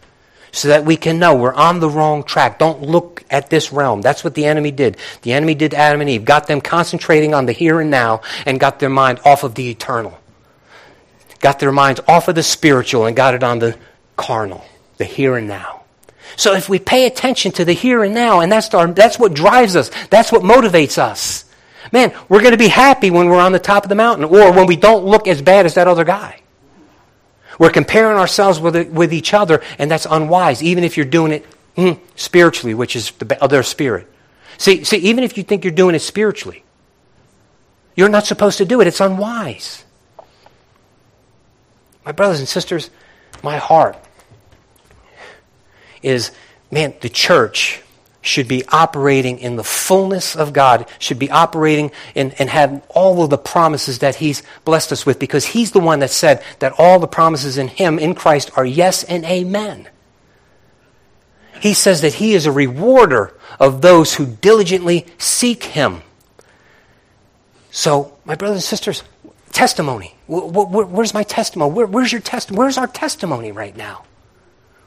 [0.53, 2.59] so that we can know we're on the wrong track.
[2.59, 4.03] Don't look at this realm.
[4.03, 4.99] That's what the enemy did.
[5.23, 8.61] The enemy did Adam and Eve, got them concentrating on the here and now and
[8.61, 10.19] got their mind off of the eternal.
[11.41, 13.77] Got their minds off of the spiritual and got it on the
[14.17, 14.65] carnal,
[14.99, 15.83] the here and now.
[16.37, 19.35] So if we pay attention to the here and now, and that's, our, that's what
[19.35, 21.45] drives us, that's what motivates us.
[21.91, 24.53] Man, we're going to be happy when we're on the top of the mountain or
[24.53, 26.41] when we don't look as bad as that other guy.
[27.59, 31.47] We're comparing ourselves with, with each other, and that's unwise, even if you're doing it
[31.77, 34.09] mm, spiritually, which is the other spirit.
[34.59, 36.65] See, see, even if you think you're doing it spiritually,
[37.97, 38.87] you're not supposed to do it.
[38.87, 39.85] It's unwise.
[42.05, 42.91] My brothers and sisters,
[43.43, 43.97] my heart
[46.03, 46.33] is,
[46.71, 47.83] man, the church
[48.23, 53.23] should be operating in the fullness of God, should be operating in, and have all
[53.23, 56.73] of the promises that He's blessed us with, because He's the one that said that
[56.79, 59.89] all the promises in Him, in Christ, are yes and amen.
[61.61, 66.03] He says that He is a rewarder of those who diligently seek Him.
[67.71, 69.03] So, my brothers and sisters,
[69.53, 70.15] testimony.
[70.29, 71.73] Where's my testimony?
[71.73, 72.59] Where's your testimony?
[72.59, 74.05] Where's our testimony right now?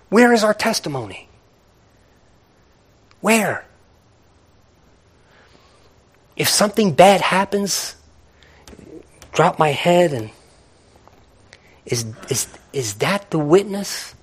[0.09, 1.27] Where is our testimony?
[3.25, 3.65] Where?
[6.35, 7.95] If something bad happens,
[9.33, 10.29] drop my head and
[11.87, 14.13] is, is, is that the witness?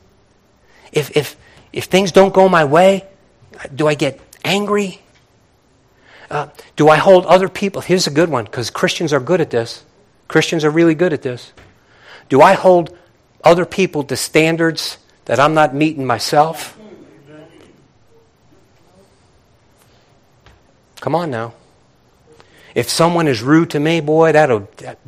[0.93, 1.35] If, if,
[1.73, 3.05] if things don't go my way,
[3.75, 5.01] do I get angry?
[6.31, 6.47] Uh,
[6.77, 7.83] do I hold other people?
[7.83, 9.83] Here's a good one because Christians are good at this.
[10.29, 11.53] Christians are really good at this.
[12.29, 12.97] Do I hold
[13.43, 16.79] other people to standards that I'm not meeting myself?
[21.03, 21.53] Come on now.
[22.77, 24.99] If someone is rude to me, boy, that'll that,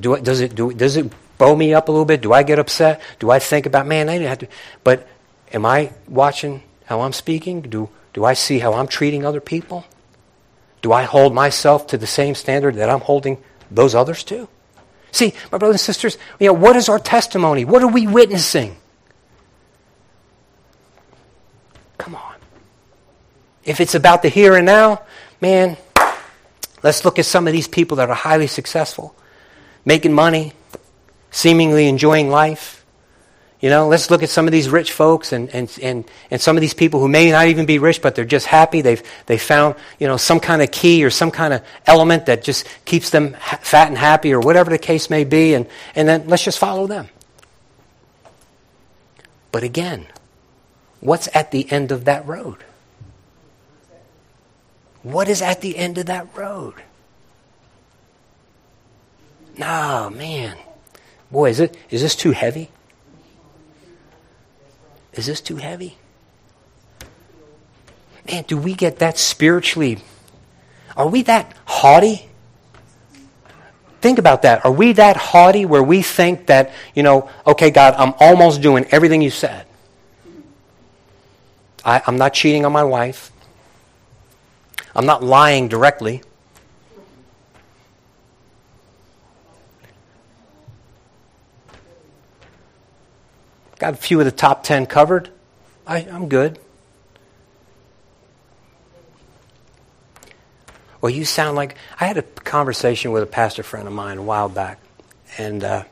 [0.00, 2.22] do it, does it do does it bow me up a little bit?
[2.22, 3.02] Do I get upset?
[3.18, 4.08] Do I think about man?
[4.08, 4.48] I didn't have to.
[4.82, 5.06] But
[5.52, 7.60] am I watching how I'm speaking?
[7.60, 9.84] Do do I see how I'm treating other people?
[10.80, 13.36] Do I hold myself to the same standard that I'm holding
[13.70, 14.48] those others to?
[15.12, 17.66] See, my brothers and sisters, you know, what is our testimony?
[17.66, 18.78] What are we witnessing?
[21.98, 22.29] Come on.
[23.64, 25.02] If it's about the here and now,
[25.40, 25.76] man,
[26.82, 29.14] let's look at some of these people that are highly successful,
[29.84, 30.52] making money,
[31.30, 32.84] seemingly enjoying life.
[33.60, 36.56] You know, let's look at some of these rich folks and, and, and, and some
[36.56, 38.80] of these people who may not even be rich, but they're just happy.
[38.80, 42.42] They've, they found, you know, some kind of key or some kind of element that
[42.42, 45.52] just keeps them fat and happy or whatever the case may be.
[45.52, 47.10] And, and then let's just follow them.
[49.52, 50.06] But again,
[51.00, 52.64] what's at the end of that road?
[55.02, 56.74] What is at the end of that road?
[59.56, 60.56] No, man.
[61.30, 62.70] Boy, is it is this too heavy?
[65.12, 65.96] Is this too heavy?
[68.30, 69.98] Man, do we get that spiritually?
[70.96, 72.28] Are we that haughty?
[74.00, 74.64] Think about that.
[74.64, 78.86] Are we that haughty where we think that, you know, okay, God, I'm almost doing
[78.90, 79.66] everything you said?
[81.84, 83.30] I, am not cheating on my wife.
[84.94, 86.22] I'm not lying directly.
[93.78, 95.30] Got a few of the top 10 covered.
[95.86, 96.58] I, I'm good.
[101.00, 101.76] Well, you sound like.
[101.98, 104.78] I had a conversation with a pastor friend of mine a while back,
[105.38, 105.84] and uh,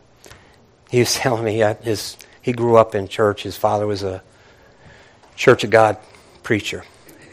[0.91, 3.43] he was telling me uh, his, he grew up in church.
[3.43, 4.23] His father was a
[5.39, 5.99] Church of God
[6.43, 6.83] preacher.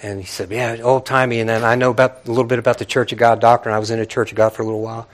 [0.01, 1.39] And he said, Yeah, old timey.
[1.39, 3.73] And then I know about a little bit about the Church of God doctrine.
[3.73, 5.07] I was in the Church of God for a little while.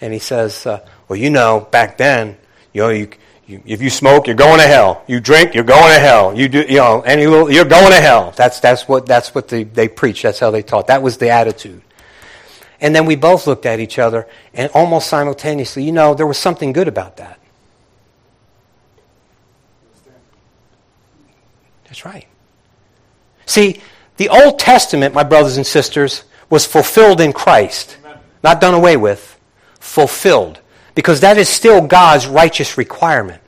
[0.00, 2.36] And he says, uh, Well, you know, back then,
[2.72, 3.08] you know, you,
[3.46, 5.02] you, if you smoke, you're going to hell.
[5.06, 6.36] You drink, you're going to hell.
[6.36, 8.32] You do, you know, any little, you're going to hell.
[8.36, 10.22] That's, that's what, that's what they, they preach.
[10.22, 10.88] That's how they taught.
[10.88, 11.82] That was the attitude.
[12.80, 16.38] And then we both looked at each other and almost simultaneously, you know, there was
[16.38, 17.38] something good about that.
[21.84, 22.26] That's right.
[23.46, 23.80] See,
[24.16, 27.98] the Old Testament, my brothers and sisters, was fulfilled in Christ.
[28.42, 29.38] Not done away with,
[29.80, 30.60] fulfilled.
[30.94, 33.42] Because that is still God's righteous requirement.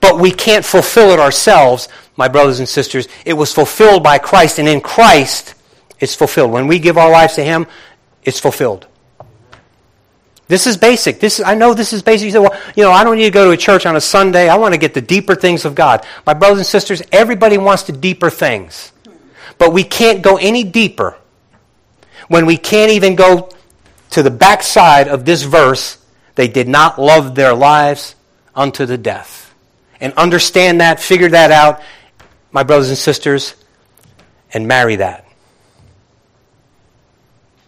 [0.00, 3.08] But we can't fulfill it ourselves, my brothers and sisters.
[3.24, 5.54] It was fulfilled by Christ, and in Christ,
[6.00, 6.52] it's fulfilled.
[6.52, 7.66] When we give our lives to Him,
[8.22, 8.86] it's fulfilled.
[10.48, 11.20] This is basic.
[11.20, 12.24] This is, I know this is basic.
[12.24, 14.00] You say, well, you know, I don't need to go to a church on a
[14.00, 14.48] Sunday.
[14.48, 16.06] I want to get the deeper things of God.
[16.24, 18.92] My brothers and sisters, everybody wants the deeper things.
[19.58, 21.16] But we can't go any deeper
[22.28, 23.50] when we can't even go
[24.10, 25.98] to the backside of this verse.
[26.34, 28.14] They did not love their lives
[28.54, 29.54] unto the death.
[30.00, 31.82] And understand that, figure that out,
[32.52, 33.54] my brothers and sisters,
[34.54, 35.26] and marry that.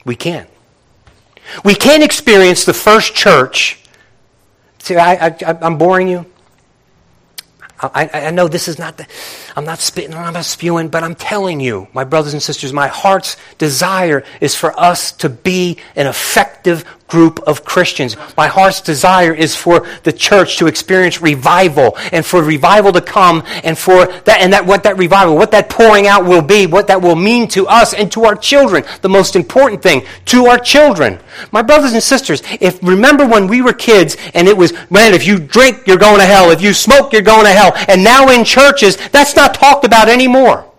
[0.07, 0.49] We can't.
[1.65, 3.79] We can't experience the first church.
[4.79, 6.27] See, I, I, I'm boring you.
[7.83, 9.07] I, I, know this is not the,
[9.57, 12.89] I'm not spitting, I'm not spewing, but I'm telling you, my brothers and sisters, my
[12.89, 18.17] heart's desire is for us to be an effective group of Christians.
[18.37, 23.43] My heart's desire is for the church to experience revival and for revival to come
[23.65, 26.87] and for that, and that, what that revival, what that pouring out will be, what
[26.87, 28.85] that will mean to us and to our children.
[29.03, 31.19] The most important thing, to our children.
[31.53, 35.27] My brothers and sisters, if remember when we were kids and it was, man, if
[35.27, 36.51] you drink, you're going to hell.
[36.51, 37.73] If you smoke, you're going to hell.
[37.89, 40.70] And now in churches, that's not talked about anymore.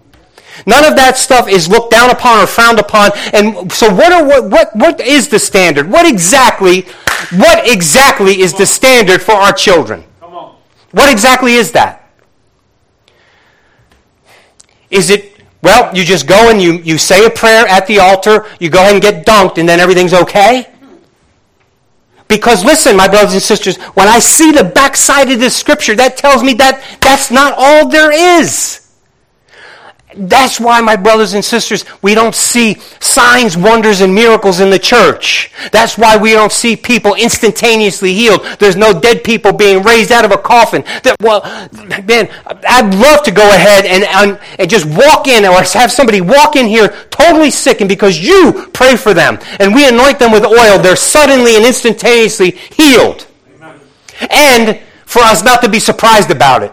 [0.65, 3.11] None of that stuff is looked down upon or frowned upon.
[3.33, 5.89] And so what, are, what, what, what is the standard?
[5.89, 6.81] What exactly,
[7.31, 10.03] what exactly is the standard for our children?
[10.91, 12.09] What exactly is that?
[14.89, 18.45] Is it, well, you just go and you, you say a prayer at the altar,
[18.59, 20.67] you go ahead and get dunked, and then everything's okay?
[22.27, 26.17] Because listen, my brothers and sisters, when I see the backside of this scripture, that
[26.17, 28.80] tells me that that's not all there is.
[30.13, 34.79] That's why, my brothers and sisters, we don't see signs, wonders, and miracles in the
[34.79, 35.51] church.
[35.71, 38.45] That's why we don't see people instantaneously healed.
[38.59, 40.83] There's no dead people being raised out of a coffin.
[41.03, 41.41] That, well,
[42.03, 46.19] man, I'd love to go ahead and, and, and just walk in or have somebody
[46.19, 50.31] walk in here totally sick, and because you pray for them and we anoint them
[50.31, 53.27] with oil, they're suddenly and instantaneously healed.
[54.29, 56.71] And for us not to be surprised about it.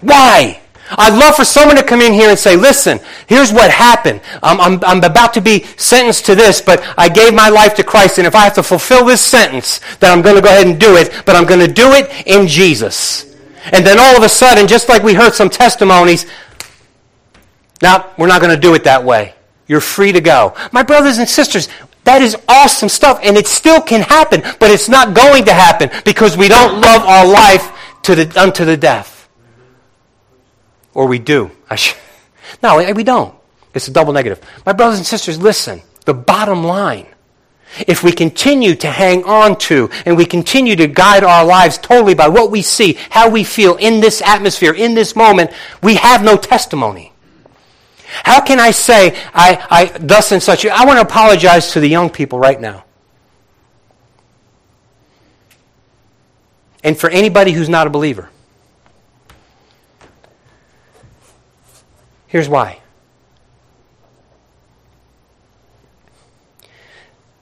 [0.00, 0.60] Why?
[0.90, 4.20] I'd love for someone to come in here and say, listen, here's what happened.
[4.42, 7.84] I'm, I'm, I'm about to be sentenced to this, but I gave my life to
[7.84, 10.66] Christ, and if I have to fulfill this sentence, then I'm going to go ahead
[10.66, 13.36] and do it, but I'm going to do it in Jesus.
[13.72, 16.26] And then all of a sudden, just like we heard some testimonies,
[17.82, 19.34] now we're not going to do it that way.
[19.66, 20.54] You're free to go.
[20.72, 21.68] My brothers and sisters,
[22.04, 25.90] that is awesome stuff, and it still can happen, but it's not going to happen
[26.04, 27.70] because we don't love our life
[28.04, 29.17] to the, unto the death.
[30.94, 31.50] Or we do.
[32.62, 33.34] No, we don't.
[33.74, 34.40] It's a double negative.
[34.64, 35.82] My brothers and sisters, listen.
[36.06, 37.06] The bottom line
[37.86, 42.14] if we continue to hang on to and we continue to guide our lives totally
[42.14, 45.50] by what we see, how we feel in this atmosphere, in this moment,
[45.82, 47.12] we have no testimony.
[48.24, 50.64] How can I say, I, I thus and such?
[50.64, 52.84] I want to apologize to the young people right now.
[56.82, 58.30] And for anybody who's not a believer.
[62.28, 62.80] Here's why.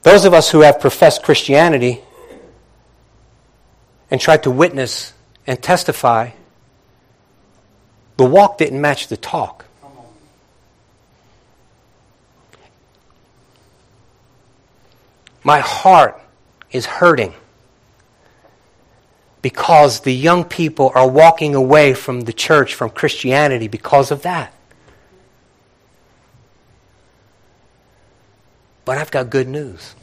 [0.01, 2.01] Those of us who have professed Christianity
[4.09, 5.13] and tried to witness
[5.45, 6.29] and testify,
[8.15, 9.65] the walk didn't match the talk.
[15.43, 16.19] My heart
[16.71, 17.33] is hurting
[19.41, 24.53] because the young people are walking away from the church, from Christianity, because of that.
[28.87, 29.95] But I've got good news.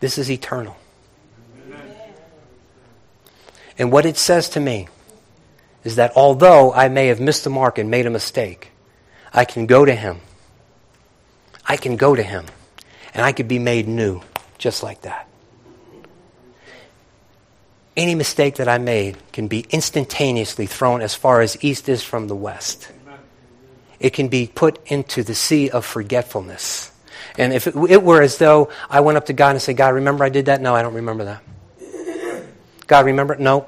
[0.00, 0.76] This is eternal.
[3.78, 4.88] And what it says to me
[5.84, 8.72] is that although I may have missed the mark and made a mistake,
[9.32, 10.18] I can go to Him.
[11.64, 12.46] I can go to Him.
[13.14, 14.22] And I could be made new
[14.58, 15.28] just like that.
[17.96, 22.26] Any mistake that I made can be instantaneously thrown as far as east is from
[22.26, 22.90] the west
[24.00, 26.90] it can be put into the sea of forgetfulness.
[27.38, 29.94] And if it, it, were as though I went up to God and said, God,
[29.94, 30.60] remember I did that?
[30.60, 31.42] No, I don't remember that.
[32.86, 33.36] God, remember?
[33.36, 33.66] No,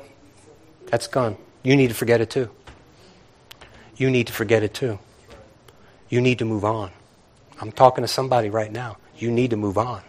[0.86, 1.36] that's gone.
[1.62, 2.50] You need to forget it too.
[3.96, 4.98] You need to forget it too.
[6.08, 6.90] You need to move on.
[7.60, 8.96] I'm talking to somebody right now.
[9.16, 10.02] You need to move on.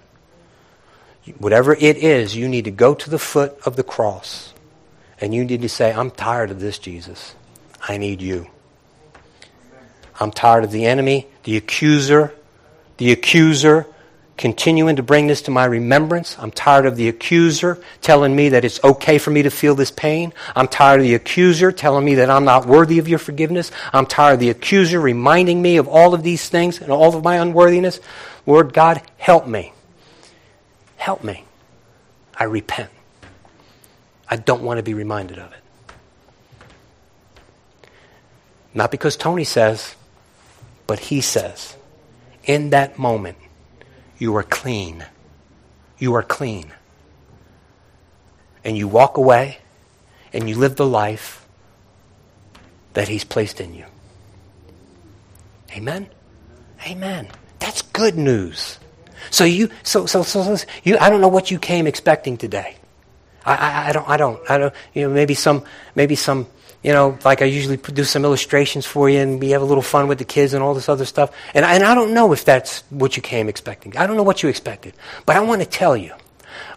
[1.37, 4.53] Whatever it is, you need to go to the foot of the cross
[5.21, 7.35] And you need to say, I'm tired of this, Jesus.
[7.87, 8.47] I need you.
[10.19, 12.33] I'm tired of the enemy, the accuser,
[12.97, 13.87] the accuser
[14.37, 16.37] continuing to bring this to my remembrance.
[16.39, 19.91] I'm tired of the accuser telling me that it's okay for me to feel this
[19.91, 20.33] pain.
[20.55, 23.71] I'm tired of the accuser telling me that I'm not worthy of your forgiveness.
[23.91, 27.23] I'm tired of the accuser reminding me of all of these things and all of
[27.23, 27.99] my unworthiness.
[28.45, 29.73] Lord God, help me.
[30.97, 31.43] Help me.
[32.35, 32.89] I repent.
[34.29, 35.59] I don't want to be reminded of it.
[38.73, 39.95] Not because Tony says,
[40.87, 41.75] but he says.
[42.45, 43.37] In that moment,
[44.17, 45.05] you are clean.
[45.97, 46.73] You are clean.
[48.63, 49.59] And you walk away
[50.33, 51.45] and you live the life
[52.93, 53.85] that He's placed in you.
[55.75, 56.07] Amen?
[56.87, 57.29] Amen.
[57.59, 58.79] That's good news.
[59.29, 62.75] So you, so, so, so, so you, I don't know what you came expecting today.
[63.45, 65.63] I, I, I don't, I don't, I don't, you know, maybe some,
[65.95, 66.47] maybe some
[66.83, 69.81] you know, like I usually do some illustrations for you and we have a little
[69.81, 71.31] fun with the kids and all this other stuff.
[71.53, 73.95] And, and I don't know if that's what you came expecting.
[73.95, 74.93] I don't know what you expected.
[75.25, 76.13] But I want to tell you,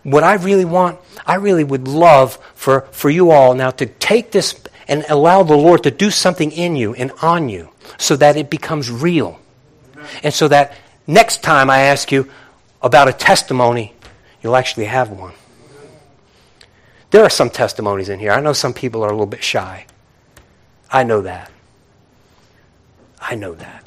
[0.04, 4.30] what I really want, I really would love for, for you all now to take
[4.30, 4.54] this
[4.86, 8.48] and allow the Lord to do something in you and on you so that it
[8.48, 9.40] becomes real.
[10.22, 10.76] And so that
[11.08, 12.30] next time I ask you
[12.80, 13.92] about a testimony,
[14.40, 15.34] you'll actually have one.
[17.10, 18.30] There are some testimonies in here.
[18.30, 19.86] I know some people are a little bit shy.
[20.90, 21.50] I know that.
[23.20, 23.84] I know that.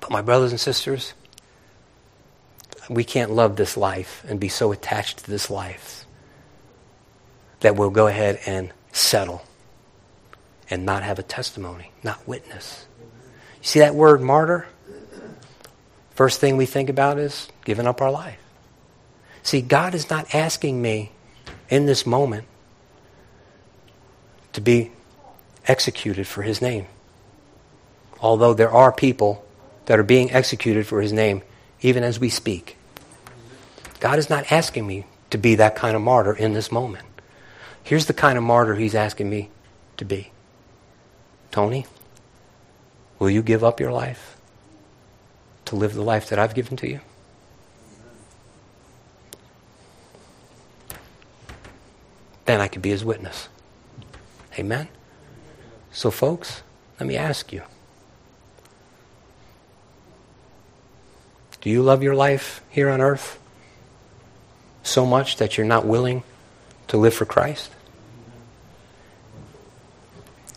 [0.00, 1.14] But my brothers and sisters,
[2.88, 6.04] we can't love this life and be so attached to this life
[7.60, 9.42] that we'll go ahead and settle
[10.70, 12.86] and not have a testimony, not witness.
[13.60, 14.66] You see that word martyr?
[16.10, 18.38] First thing we think about is giving up our life.
[19.42, 21.12] See, God is not asking me
[21.68, 22.44] in this moment
[24.52, 24.92] to be
[25.66, 26.86] executed for his name.
[28.20, 29.44] Although there are people
[29.86, 31.42] that are being executed for his name
[31.80, 32.76] even as we speak.
[34.00, 37.06] God is not asking me to be that kind of martyr in this moment.
[37.82, 39.50] Here's the kind of martyr he's asking me
[39.96, 40.30] to be.
[41.50, 41.86] Tony,
[43.18, 44.36] will you give up your life
[45.64, 47.00] to live the life that I've given to you?
[52.44, 53.48] Then I could be his witness.
[54.58, 54.88] Amen?
[55.98, 56.62] So, folks,
[57.00, 57.62] let me ask you
[61.60, 63.40] Do you love your life here on earth
[64.84, 66.22] so much that you're not willing
[66.86, 67.72] to live for Christ?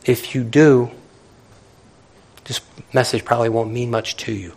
[0.05, 0.91] If you do,
[2.43, 2.61] this
[2.93, 4.53] message probably won't mean much to you.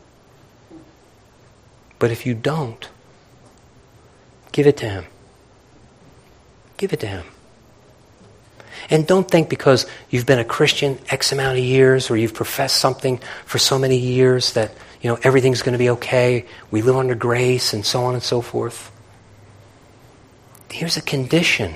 [1.99, 2.87] But if you don't,
[4.53, 5.07] give it to Him.
[6.77, 7.25] Give it to Him.
[8.91, 12.77] And don't think because you've been a Christian X amount of years or you've professed
[12.77, 16.45] something for so many years that, you know, everything's going to be okay.
[16.71, 18.91] We live under grace and so on and so forth.
[20.71, 21.75] Here's a condition.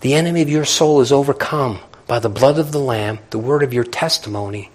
[0.00, 3.62] The enemy of your soul is overcome by the blood of the Lamb, the word
[3.62, 4.70] of your testimony,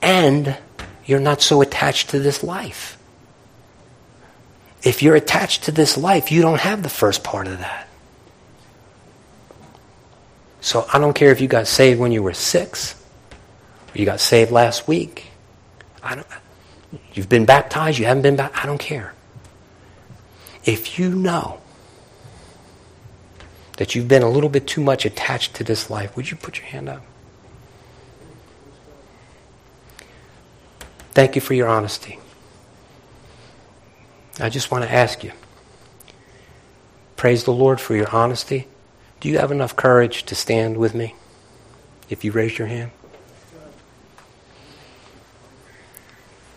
[0.00, 0.56] and
[1.04, 2.98] you're not so attached to this life.
[4.82, 7.88] If you're attached to this life, you don't have the first part of that.
[10.62, 12.94] So I don't care if you got saved when you were six,
[13.92, 15.26] or you got saved last week.
[16.02, 16.26] I don't,
[17.12, 19.12] you've been baptized, you haven't been baptized, I don't care.
[20.64, 21.60] If you know
[23.76, 26.58] that you've been a little bit too much attached to this life, would you put
[26.58, 27.02] your hand up?
[31.10, 32.20] Thank you for your honesty.
[34.38, 35.32] I just want to ask you
[37.16, 38.68] praise the Lord for your honesty.
[39.22, 41.14] Do you have enough courage to stand with me
[42.10, 42.90] if you raise your hand?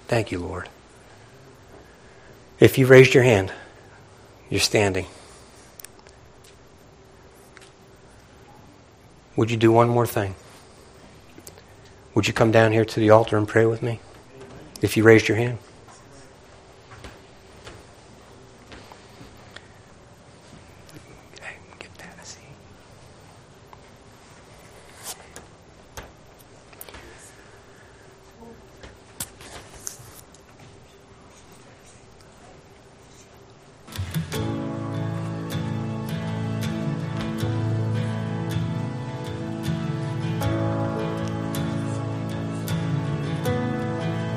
[0.07, 0.67] Thank you, Lord.
[2.59, 3.53] If you raised your hand,
[4.49, 5.05] you're standing.
[9.35, 10.33] Would you do one more thing?
[12.15, 13.99] Would you come down here to the altar and pray with me?
[14.81, 15.59] If you raised your hand?